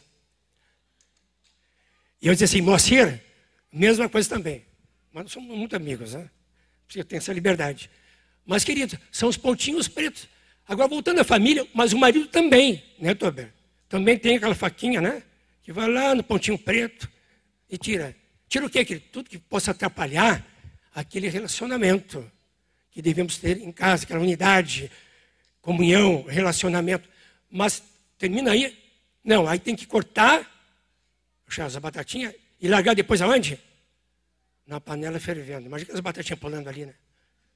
E 2.20 2.26
eu 2.26 2.32
disse 2.32 2.44
assim, 2.44 2.60
Moacir, 2.60 3.22
mesma 3.72 4.08
coisa 4.08 4.28
também. 4.28 4.64
Mas 5.12 5.24
nós 5.24 5.32
somos 5.32 5.56
muito 5.56 5.76
amigos, 5.76 6.14
né? 6.14 6.28
Porque 6.86 7.04
tem 7.04 7.18
essa 7.18 7.32
liberdade. 7.32 7.90
Mas, 8.44 8.64
querido, 8.64 8.98
são 9.10 9.28
os 9.28 9.36
pontinhos 9.36 9.88
pretos. 9.88 10.28
Agora, 10.66 10.88
voltando 10.88 11.20
à 11.20 11.24
família, 11.24 11.66
mas 11.72 11.92
o 11.92 11.98
marido 11.98 12.26
também, 12.26 12.82
né, 12.98 13.14
Tober? 13.14 13.52
Também 13.88 14.18
tem 14.18 14.36
aquela 14.36 14.54
faquinha, 14.54 15.00
né? 15.00 15.22
Que 15.62 15.72
vai 15.72 15.88
lá 15.88 16.14
no 16.14 16.22
pontinho 16.22 16.58
preto 16.58 17.10
e 17.70 17.78
tira. 17.78 18.14
Tira 18.48 18.66
o 18.66 18.70
quê? 18.70 18.84
Tudo 19.12 19.30
que 19.30 19.38
possa 19.38 19.70
atrapalhar 19.70 20.44
aquele 20.94 21.28
relacionamento 21.28 22.30
que 22.90 23.02
devemos 23.02 23.38
ter 23.38 23.60
em 23.60 23.72
casa, 23.72 24.04
aquela 24.04 24.20
unidade, 24.20 24.90
comunhão, 25.64 26.24
relacionamento. 26.28 27.08
Mas 27.50 27.82
termina 28.18 28.52
aí. 28.52 28.78
Não, 29.24 29.48
aí 29.48 29.58
tem 29.58 29.74
que 29.74 29.86
cortar 29.86 30.48
as 31.58 31.76
batatinhas 31.76 32.34
e 32.60 32.68
largar 32.68 32.94
depois 32.94 33.22
aonde? 33.22 33.58
Na 34.66 34.80
panela 34.80 35.18
fervendo. 35.18 35.66
Imagina 35.66 35.94
as 35.94 36.00
batatinhas 36.00 36.38
pulando 36.38 36.68
ali, 36.68 36.86
né? 36.86 36.94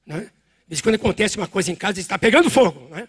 né? 0.05 0.31
Diz 0.67 0.81
quando 0.81 0.95
acontece 0.95 1.37
uma 1.37 1.47
coisa 1.47 1.71
em 1.71 1.75
casa, 1.75 1.99
está 1.99 2.17
pegando 2.17 2.49
fogo, 2.49 2.87
né? 2.89 3.07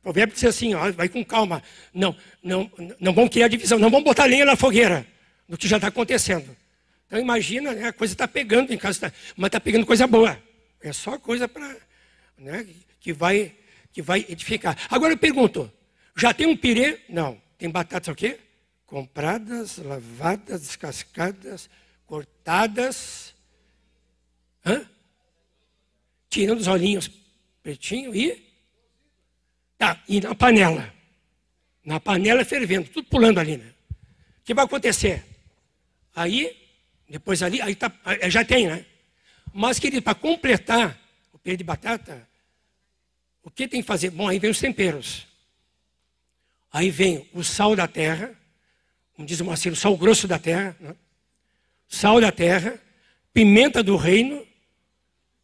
O 0.00 0.02
provérbio 0.02 0.34
diz 0.34 0.44
assim, 0.44 0.74
ó, 0.74 0.90
vai 0.92 1.08
com 1.08 1.24
calma. 1.24 1.62
Não, 1.94 2.16
não, 2.42 2.70
não 2.98 3.12
vão 3.12 3.28
criar 3.28 3.48
divisão, 3.48 3.78
não 3.78 3.90
vão 3.90 4.02
botar 4.02 4.24
lenha 4.24 4.44
na 4.44 4.56
fogueira 4.56 5.06
do 5.48 5.56
que 5.56 5.68
já 5.68 5.76
está 5.76 5.88
acontecendo. 5.88 6.56
Então 7.06 7.18
imagina, 7.18 7.72
né, 7.72 7.88
a 7.88 7.92
coisa 7.92 8.14
está 8.14 8.26
pegando 8.26 8.72
em 8.72 8.78
casa, 8.78 9.00
tá, 9.00 9.12
mas 9.36 9.48
está 9.48 9.60
pegando 9.60 9.86
coisa 9.86 10.06
boa. 10.06 10.40
É 10.80 10.92
só 10.92 11.18
coisa 11.18 11.46
para 11.46 11.76
né, 12.38 12.66
que 13.00 13.12
vai 13.12 13.54
que 13.92 14.02
vai 14.02 14.24
edificar. 14.28 14.76
Agora 14.90 15.12
eu 15.12 15.18
pergunto, 15.18 15.70
já 16.16 16.32
tem 16.32 16.46
um 16.46 16.56
pirê? 16.56 17.00
Não. 17.08 17.40
Tem 17.58 17.70
batatas 17.70 18.08
o 18.08 18.14
quê? 18.14 18.40
Compradas, 18.86 19.78
lavadas, 19.78 20.62
descascadas, 20.62 21.70
cortadas. 22.06 23.34
Hã? 24.64 24.84
Tirando 26.28 26.60
os 26.60 26.66
olhinhos 26.66 27.10
pretinho 27.62 28.14
e. 28.14 28.50
Tá, 29.78 30.02
e 30.08 30.20
na 30.20 30.34
panela. 30.34 30.92
Na 31.84 32.00
panela 32.00 32.44
fervendo, 32.44 32.88
tudo 32.88 33.08
pulando 33.08 33.38
ali, 33.38 33.56
né? 33.56 33.72
O 34.40 34.44
que 34.44 34.54
vai 34.54 34.64
acontecer? 34.64 35.24
Aí, 36.14 36.56
depois 37.08 37.42
ali, 37.42 37.60
aí 37.60 37.74
tá, 37.74 37.92
já 38.28 38.44
tem, 38.44 38.66
né? 38.66 38.84
Mas, 39.52 39.78
querido, 39.78 40.02
para 40.02 40.14
completar 40.14 40.98
o 41.32 41.38
pé 41.38 41.56
de 41.56 41.64
batata, 41.64 42.28
o 43.42 43.50
que 43.50 43.66
tem 43.66 43.80
que 43.80 43.86
fazer? 43.86 44.10
Bom, 44.10 44.28
aí 44.28 44.38
vem 44.38 44.50
os 44.50 44.60
temperos. 44.60 45.26
Aí 46.72 46.90
vem 46.90 47.28
o 47.32 47.42
sal 47.42 47.76
da 47.76 47.86
terra, 47.86 48.34
como 49.14 49.26
diz 49.26 49.40
o 49.40 49.44
Marcelo, 49.44 49.74
o 49.74 49.78
sal 49.78 49.96
grosso 49.96 50.26
da 50.26 50.38
terra, 50.38 50.76
né? 50.80 50.96
sal 51.88 52.20
da 52.20 52.32
terra, 52.32 52.80
pimenta 53.32 53.82
do 53.82 53.96
reino 53.96 54.46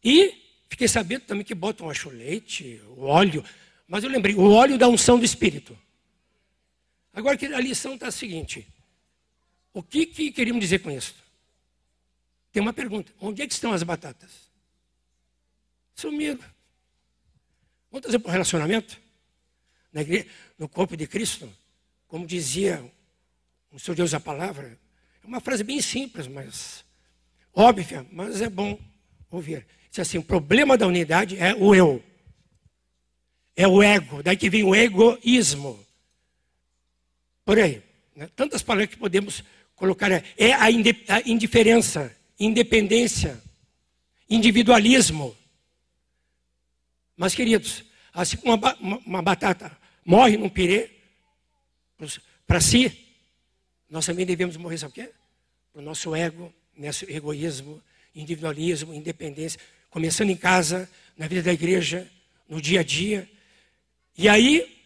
e 0.03 0.33
fiquei 0.69 0.87
sabendo 0.87 1.25
também 1.25 1.43
que 1.43 1.53
botam 1.53 1.89
acho 1.89 2.09
leite, 2.09 2.81
o 2.97 3.03
óleo, 3.03 3.43
mas 3.87 4.03
eu 4.03 4.09
lembrei, 4.09 4.35
o 4.35 4.49
óleo 4.51 4.77
da 4.77 4.87
unção 4.87 5.19
do 5.19 5.25
Espírito. 5.25 5.77
Agora 7.13 7.37
a 7.55 7.59
lição 7.59 7.95
está 7.95 8.07
a 8.07 8.11
seguinte: 8.11 8.67
o 9.73 9.83
que, 9.83 10.05
que 10.05 10.31
queríamos 10.31 10.61
dizer 10.61 10.79
com 10.79 10.89
isso? 10.89 11.15
Tem 12.51 12.61
uma 12.61 12.73
pergunta: 12.73 13.13
onde 13.19 13.41
é 13.41 13.47
que 13.47 13.53
estão 13.53 13.73
as 13.73 13.83
batatas? 13.83 14.49
Sumiram. 15.95 16.39
Vamos 17.91 18.03
trazer 18.03 18.19
para 18.19 18.29
o 18.29 18.31
relacionamento? 18.31 18.99
Na 19.91 20.01
igreja, 20.01 20.27
no 20.57 20.69
corpo 20.69 20.95
de 20.95 21.07
Cristo, 21.07 21.51
como 22.07 22.25
dizia 22.25 22.83
o 23.71 23.79
Senhor 23.79 23.95
Deus 23.95 24.13
a 24.13 24.19
palavra, 24.19 24.77
é 25.23 25.27
uma 25.27 25.39
frase 25.39 25.63
bem 25.63 25.81
simples, 25.81 26.27
mas 26.27 26.85
óbvia, 27.53 28.05
mas 28.11 28.41
é 28.41 28.49
bom 28.49 28.79
ouvir. 29.29 29.65
Diz 29.89 29.99
assim: 29.99 30.17
o 30.17 30.23
problema 30.23 30.77
da 30.77 30.87
unidade 30.87 31.37
é 31.37 31.55
o 31.55 31.73
eu. 31.73 32.03
É 33.55 33.67
o 33.67 33.81
ego, 33.83 34.23
daí 34.23 34.37
que 34.37 34.49
vem 34.49 34.63
o 34.63 34.75
egoísmo. 34.75 35.83
Por 37.43 37.59
aí. 37.59 37.81
Né? 38.15 38.29
Tantas 38.35 38.61
palavras 38.61 38.89
que 38.89 38.97
podemos 38.97 39.43
colocar. 39.75 40.11
É, 40.11 40.23
é 40.37 40.53
a 40.53 40.69
indiferença, 41.25 42.15
independência, 42.39 43.41
individualismo. 44.29 45.35
Mas, 47.19 47.35
queridos, 47.35 47.83
assim 48.13 48.37
como 48.37 48.55
uma, 48.55 48.75
uma, 48.75 48.97
uma 48.99 49.21
batata 49.21 49.77
morre 50.05 50.37
num 50.37 50.47
pirê, 50.47 50.89
para 52.47 52.61
si, 52.61 52.97
nós 53.89 54.05
também 54.05 54.25
devemos 54.25 54.55
morrer, 54.55 54.77
sabe 54.77 54.91
o 54.91 54.93
quê? 54.95 55.11
Para 55.73 55.81
o 55.81 55.83
nosso 55.83 56.15
ego, 56.15 56.53
nosso 56.77 57.03
egoísmo, 57.11 57.83
individualismo, 58.15 58.93
independência, 58.93 59.59
começando 59.89 60.29
em 60.29 60.37
casa, 60.37 60.89
na 61.17 61.27
vida 61.27 61.43
da 61.43 61.51
igreja, 61.51 62.09
no 62.47 62.61
dia 62.61 62.79
a 62.79 62.83
dia. 62.83 63.29
E 64.17 64.29
aí, 64.29 64.81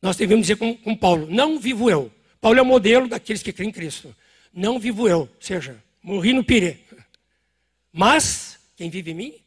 nós 0.00 0.16
devemos 0.16 0.46
dizer 0.46 0.56
com, 0.56 0.74
com 0.78 0.96
Paulo: 0.96 1.26
não 1.30 1.60
vivo 1.60 1.90
eu. 1.90 2.10
Paulo 2.40 2.58
é 2.58 2.62
o 2.62 2.64
modelo 2.64 3.06
daqueles 3.06 3.42
que 3.42 3.52
creem 3.52 3.68
em 3.68 3.72
Cristo. 3.72 4.16
Não 4.50 4.78
vivo 4.78 5.06
eu, 5.06 5.18
ou 5.18 5.36
seja, 5.40 5.84
morri 6.02 6.32
no 6.32 6.42
pirê. 6.42 6.78
Mas, 7.92 8.58
quem 8.76 8.88
vive 8.88 9.10
em 9.10 9.14
mim? 9.14 9.45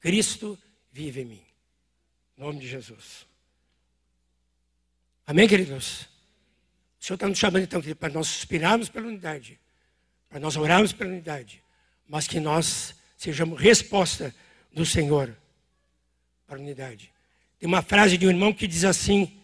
Cristo 0.00 0.58
vive 0.90 1.20
em 1.20 1.24
mim. 1.26 1.42
Em 2.36 2.40
nome 2.40 2.58
de 2.58 2.66
Jesus. 2.66 3.26
Amém, 5.26 5.46
queridos? 5.46 6.08
O 6.98 7.04
Senhor 7.04 7.14
está 7.14 7.28
nos 7.28 7.38
chamando 7.38 7.62
então 7.62 7.80
para 7.94 8.12
nós 8.12 8.26
suspirarmos 8.26 8.88
pela 8.88 9.06
unidade, 9.06 9.60
para 10.28 10.40
nós 10.40 10.56
orarmos 10.56 10.92
pela 10.92 11.10
unidade, 11.10 11.62
mas 12.08 12.26
que 12.26 12.40
nós 12.40 12.94
sejamos 13.16 13.60
resposta 13.60 14.34
do 14.72 14.84
Senhor 14.84 15.36
para 16.46 16.56
a 16.56 16.60
unidade. 16.60 17.12
Tem 17.58 17.66
uma 17.66 17.82
frase 17.82 18.16
de 18.16 18.26
um 18.26 18.30
irmão 18.30 18.52
que 18.52 18.66
diz 18.66 18.84
assim: 18.84 19.40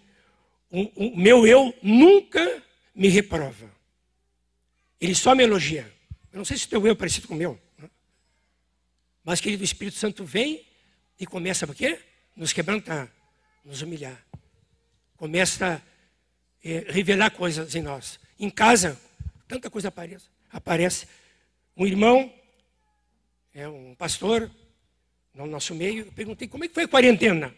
o, 0.70 1.12
o 1.12 1.16
meu 1.16 1.46
eu 1.46 1.74
nunca 1.82 2.62
me 2.94 3.08
reprova. 3.08 3.70
Ele 5.00 5.14
só 5.14 5.34
me 5.34 5.44
elogia. 5.44 5.92
Eu 6.32 6.38
não 6.38 6.44
sei 6.44 6.56
se 6.56 6.66
o 6.66 6.68
teu 6.68 6.86
eu 6.86 6.92
é 6.92 6.94
parecido 6.94 7.28
com 7.28 7.34
o 7.34 7.36
meu. 7.36 7.60
Mas, 9.26 9.40
querido, 9.40 9.62
o 9.62 9.64
Espírito 9.64 9.96
Santo 9.96 10.24
vem 10.24 10.64
e 11.18 11.26
começa 11.26 11.66
por 11.66 11.74
quê? 11.74 11.98
Nos 12.36 12.52
quebrantar, 12.52 13.10
nos 13.64 13.82
humilhar. 13.82 14.24
Começa 15.16 15.82
a 16.64 16.68
é, 16.68 16.86
revelar 16.92 17.30
coisas 17.30 17.74
em 17.74 17.82
nós. 17.82 18.20
Em 18.38 18.48
casa, 18.48 18.96
tanta 19.48 19.68
coisa 19.68 19.88
aparece. 19.88 20.26
aparece. 20.52 21.08
Um 21.76 21.84
irmão, 21.84 22.32
é 23.52 23.68
um 23.68 23.96
pastor, 23.96 24.48
no 25.34 25.44
nosso 25.44 25.74
meio, 25.74 26.04
eu 26.04 26.12
perguntei 26.12 26.46
como 26.46 26.62
é 26.62 26.68
que 26.68 26.74
foi 26.74 26.84
a 26.84 26.88
quarentena. 26.88 27.52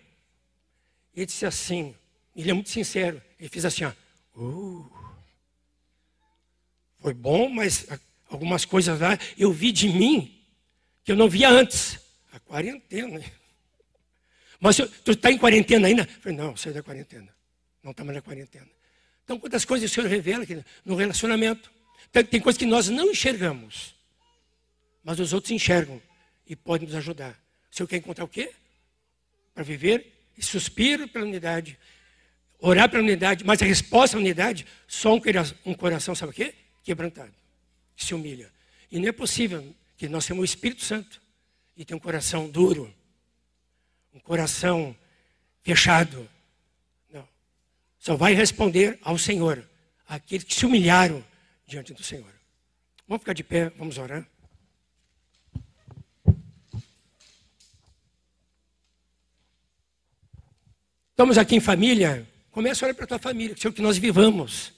Ele 1.14 1.26
disse 1.26 1.44
assim, 1.44 1.94
ele 2.34 2.50
é 2.50 2.54
muito 2.54 2.70
sincero, 2.70 3.20
ele 3.38 3.50
fez 3.50 3.66
assim, 3.66 3.84
ó, 3.84 3.92
uh, 4.36 4.90
foi 6.98 7.12
bom, 7.12 7.46
mas 7.50 7.86
algumas 8.30 8.64
coisas 8.64 8.98
lá 8.98 9.18
eu 9.36 9.52
vi 9.52 9.70
de 9.70 9.90
mim 9.90 10.37
que 11.08 11.12
eu 11.12 11.16
não 11.16 11.26
via 11.26 11.48
antes. 11.48 11.98
A 12.30 12.38
quarentena. 12.38 13.24
Mas 14.60 14.76
tu 14.76 15.12
está 15.12 15.32
em 15.32 15.38
quarentena 15.38 15.88
ainda? 15.88 16.02
Eu 16.02 16.20
falei, 16.20 16.36
não, 16.36 16.54
saí 16.54 16.74
da 16.74 16.82
quarentena. 16.82 17.34
Não 17.82 17.92
estamos 17.92 18.14
na 18.14 18.20
quarentena. 18.20 18.68
Então, 19.24 19.38
quantas 19.38 19.64
coisas 19.64 19.90
o 19.90 19.94
Senhor 19.94 20.06
revela 20.06 20.42
aqui 20.42 20.62
no 20.84 20.96
relacionamento? 20.96 21.72
Tem, 22.12 22.22
tem 22.22 22.38
coisas 22.38 22.58
que 22.58 22.66
nós 22.66 22.90
não 22.90 23.10
enxergamos, 23.10 23.94
mas 25.02 25.18
os 25.18 25.32
outros 25.32 25.50
enxergam 25.50 25.98
e 26.46 26.54
podem 26.54 26.86
nos 26.86 26.96
ajudar. 26.96 27.42
O 27.72 27.76
Senhor 27.76 27.86
quer 27.86 27.96
encontrar 27.96 28.26
o 28.26 28.28
quê? 28.28 28.52
Para 29.54 29.64
viver 29.64 30.12
e 30.36 30.44
suspiro 30.44 31.08
pela 31.08 31.24
unidade, 31.24 31.78
orar 32.58 32.90
pela 32.90 33.02
unidade, 33.02 33.44
mas 33.46 33.62
a 33.62 33.64
resposta 33.64 34.18
à 34.18 34.20
unidade, 34.20 34.66
só 34.86 35.14
um, 35.14 35.20
um 35.64 35.72
coração, 35.72 36.14
sabe 36.14 36.32
o 36.32 36.34
quê? 36.34 36.54
Quebrantado, 36.84 37.32
que 37.96 38.04
se 38.04 38.12
humilha. 38.12 38.52
E 38.92 38.98
não 38.98 39.08
é 39.08 39.12
possível 39.12 39.74
que 39.98 40.08
nós 40.08 40.24
temos 40.24 40.42
o 40.42 40.44
Espírito 40.44 40.84
Santo 40.84 41.20
e 41.76 41.84
tem 41.84 41.96
um 41.96 42.00
coração 42.00 42.48
duro, 42.48 42.94
um 44.14 44.20
coração 44.20 44.96
fechado. 45.60 46.28
Não. 47.12 47.28
Só 47.98 48.16
vai 48.16 48.32
responder 48.32 48.96
ao 49.02 49.18
Senhor, 49.18 49.68
aqueles 50.06 50.44
que 50.44 50.54
se 50.54 50.64
humilharam 50.64 51.22
diante 51.66 51.92
do 51.92 52.02
Senhor. 52.02 52.32
Vamos 53.08 53.22
ficar 53.22 53.32
de 53.32 53.42
pé, 53.42 53.70
vamos 53.70 53.98
orar. 53.98 54.24
Estamos 61.10 61.36
aqui 61.36 61.56
em 61.56 61.60
família, 61.60 62.24
começa 62.52 62.84
a 62.84 62.86
olhar 62.86 62.94
para 62.94 63.04
a 63.04 63.08
tua 63.08 63.18
família, 63.18 63.56
que 63.56 63.72
que 63.72 63.82
nós 63.82 63.98
vivamos 63.98 64.72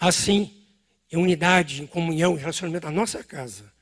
assim, 0.00 0.66
em 1.10 1.16
unidade, 1.16 1.80
em 1.80 1.86
comunhão, 1.86 2.34
em 2.34 2.40
relacionamento 2.40 2.86
na 2.86 2.92
nossa 2.92 3.22
casa. 3.22 3.75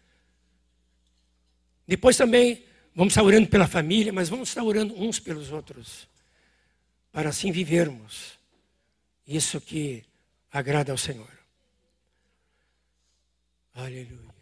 Depois 1.86 2.16
também 2.16 2.62
Vamos 2.94 3.12
estar 3.12 3.24
orando 3.24 3.48
pela 3.48 3.66
família, 3.66 4.12
mas 4.12 4.28
vamos 4.28 4.48
estar 4.48 4.62
orando 4.62 4.94
uns 4.94 5.18
pelos 5.18 5.50
outros. 5.50 6.08
Para 7.10 7.30
assim 7.30 7.50
vivermos 7.50 8.38
isso 9.26 9.60
que 9.60 10.04
agrada 10.52 10.92
ao 10.92 10.98
Senhor. 10.98 11.30
Aleluia. 13.74 14.33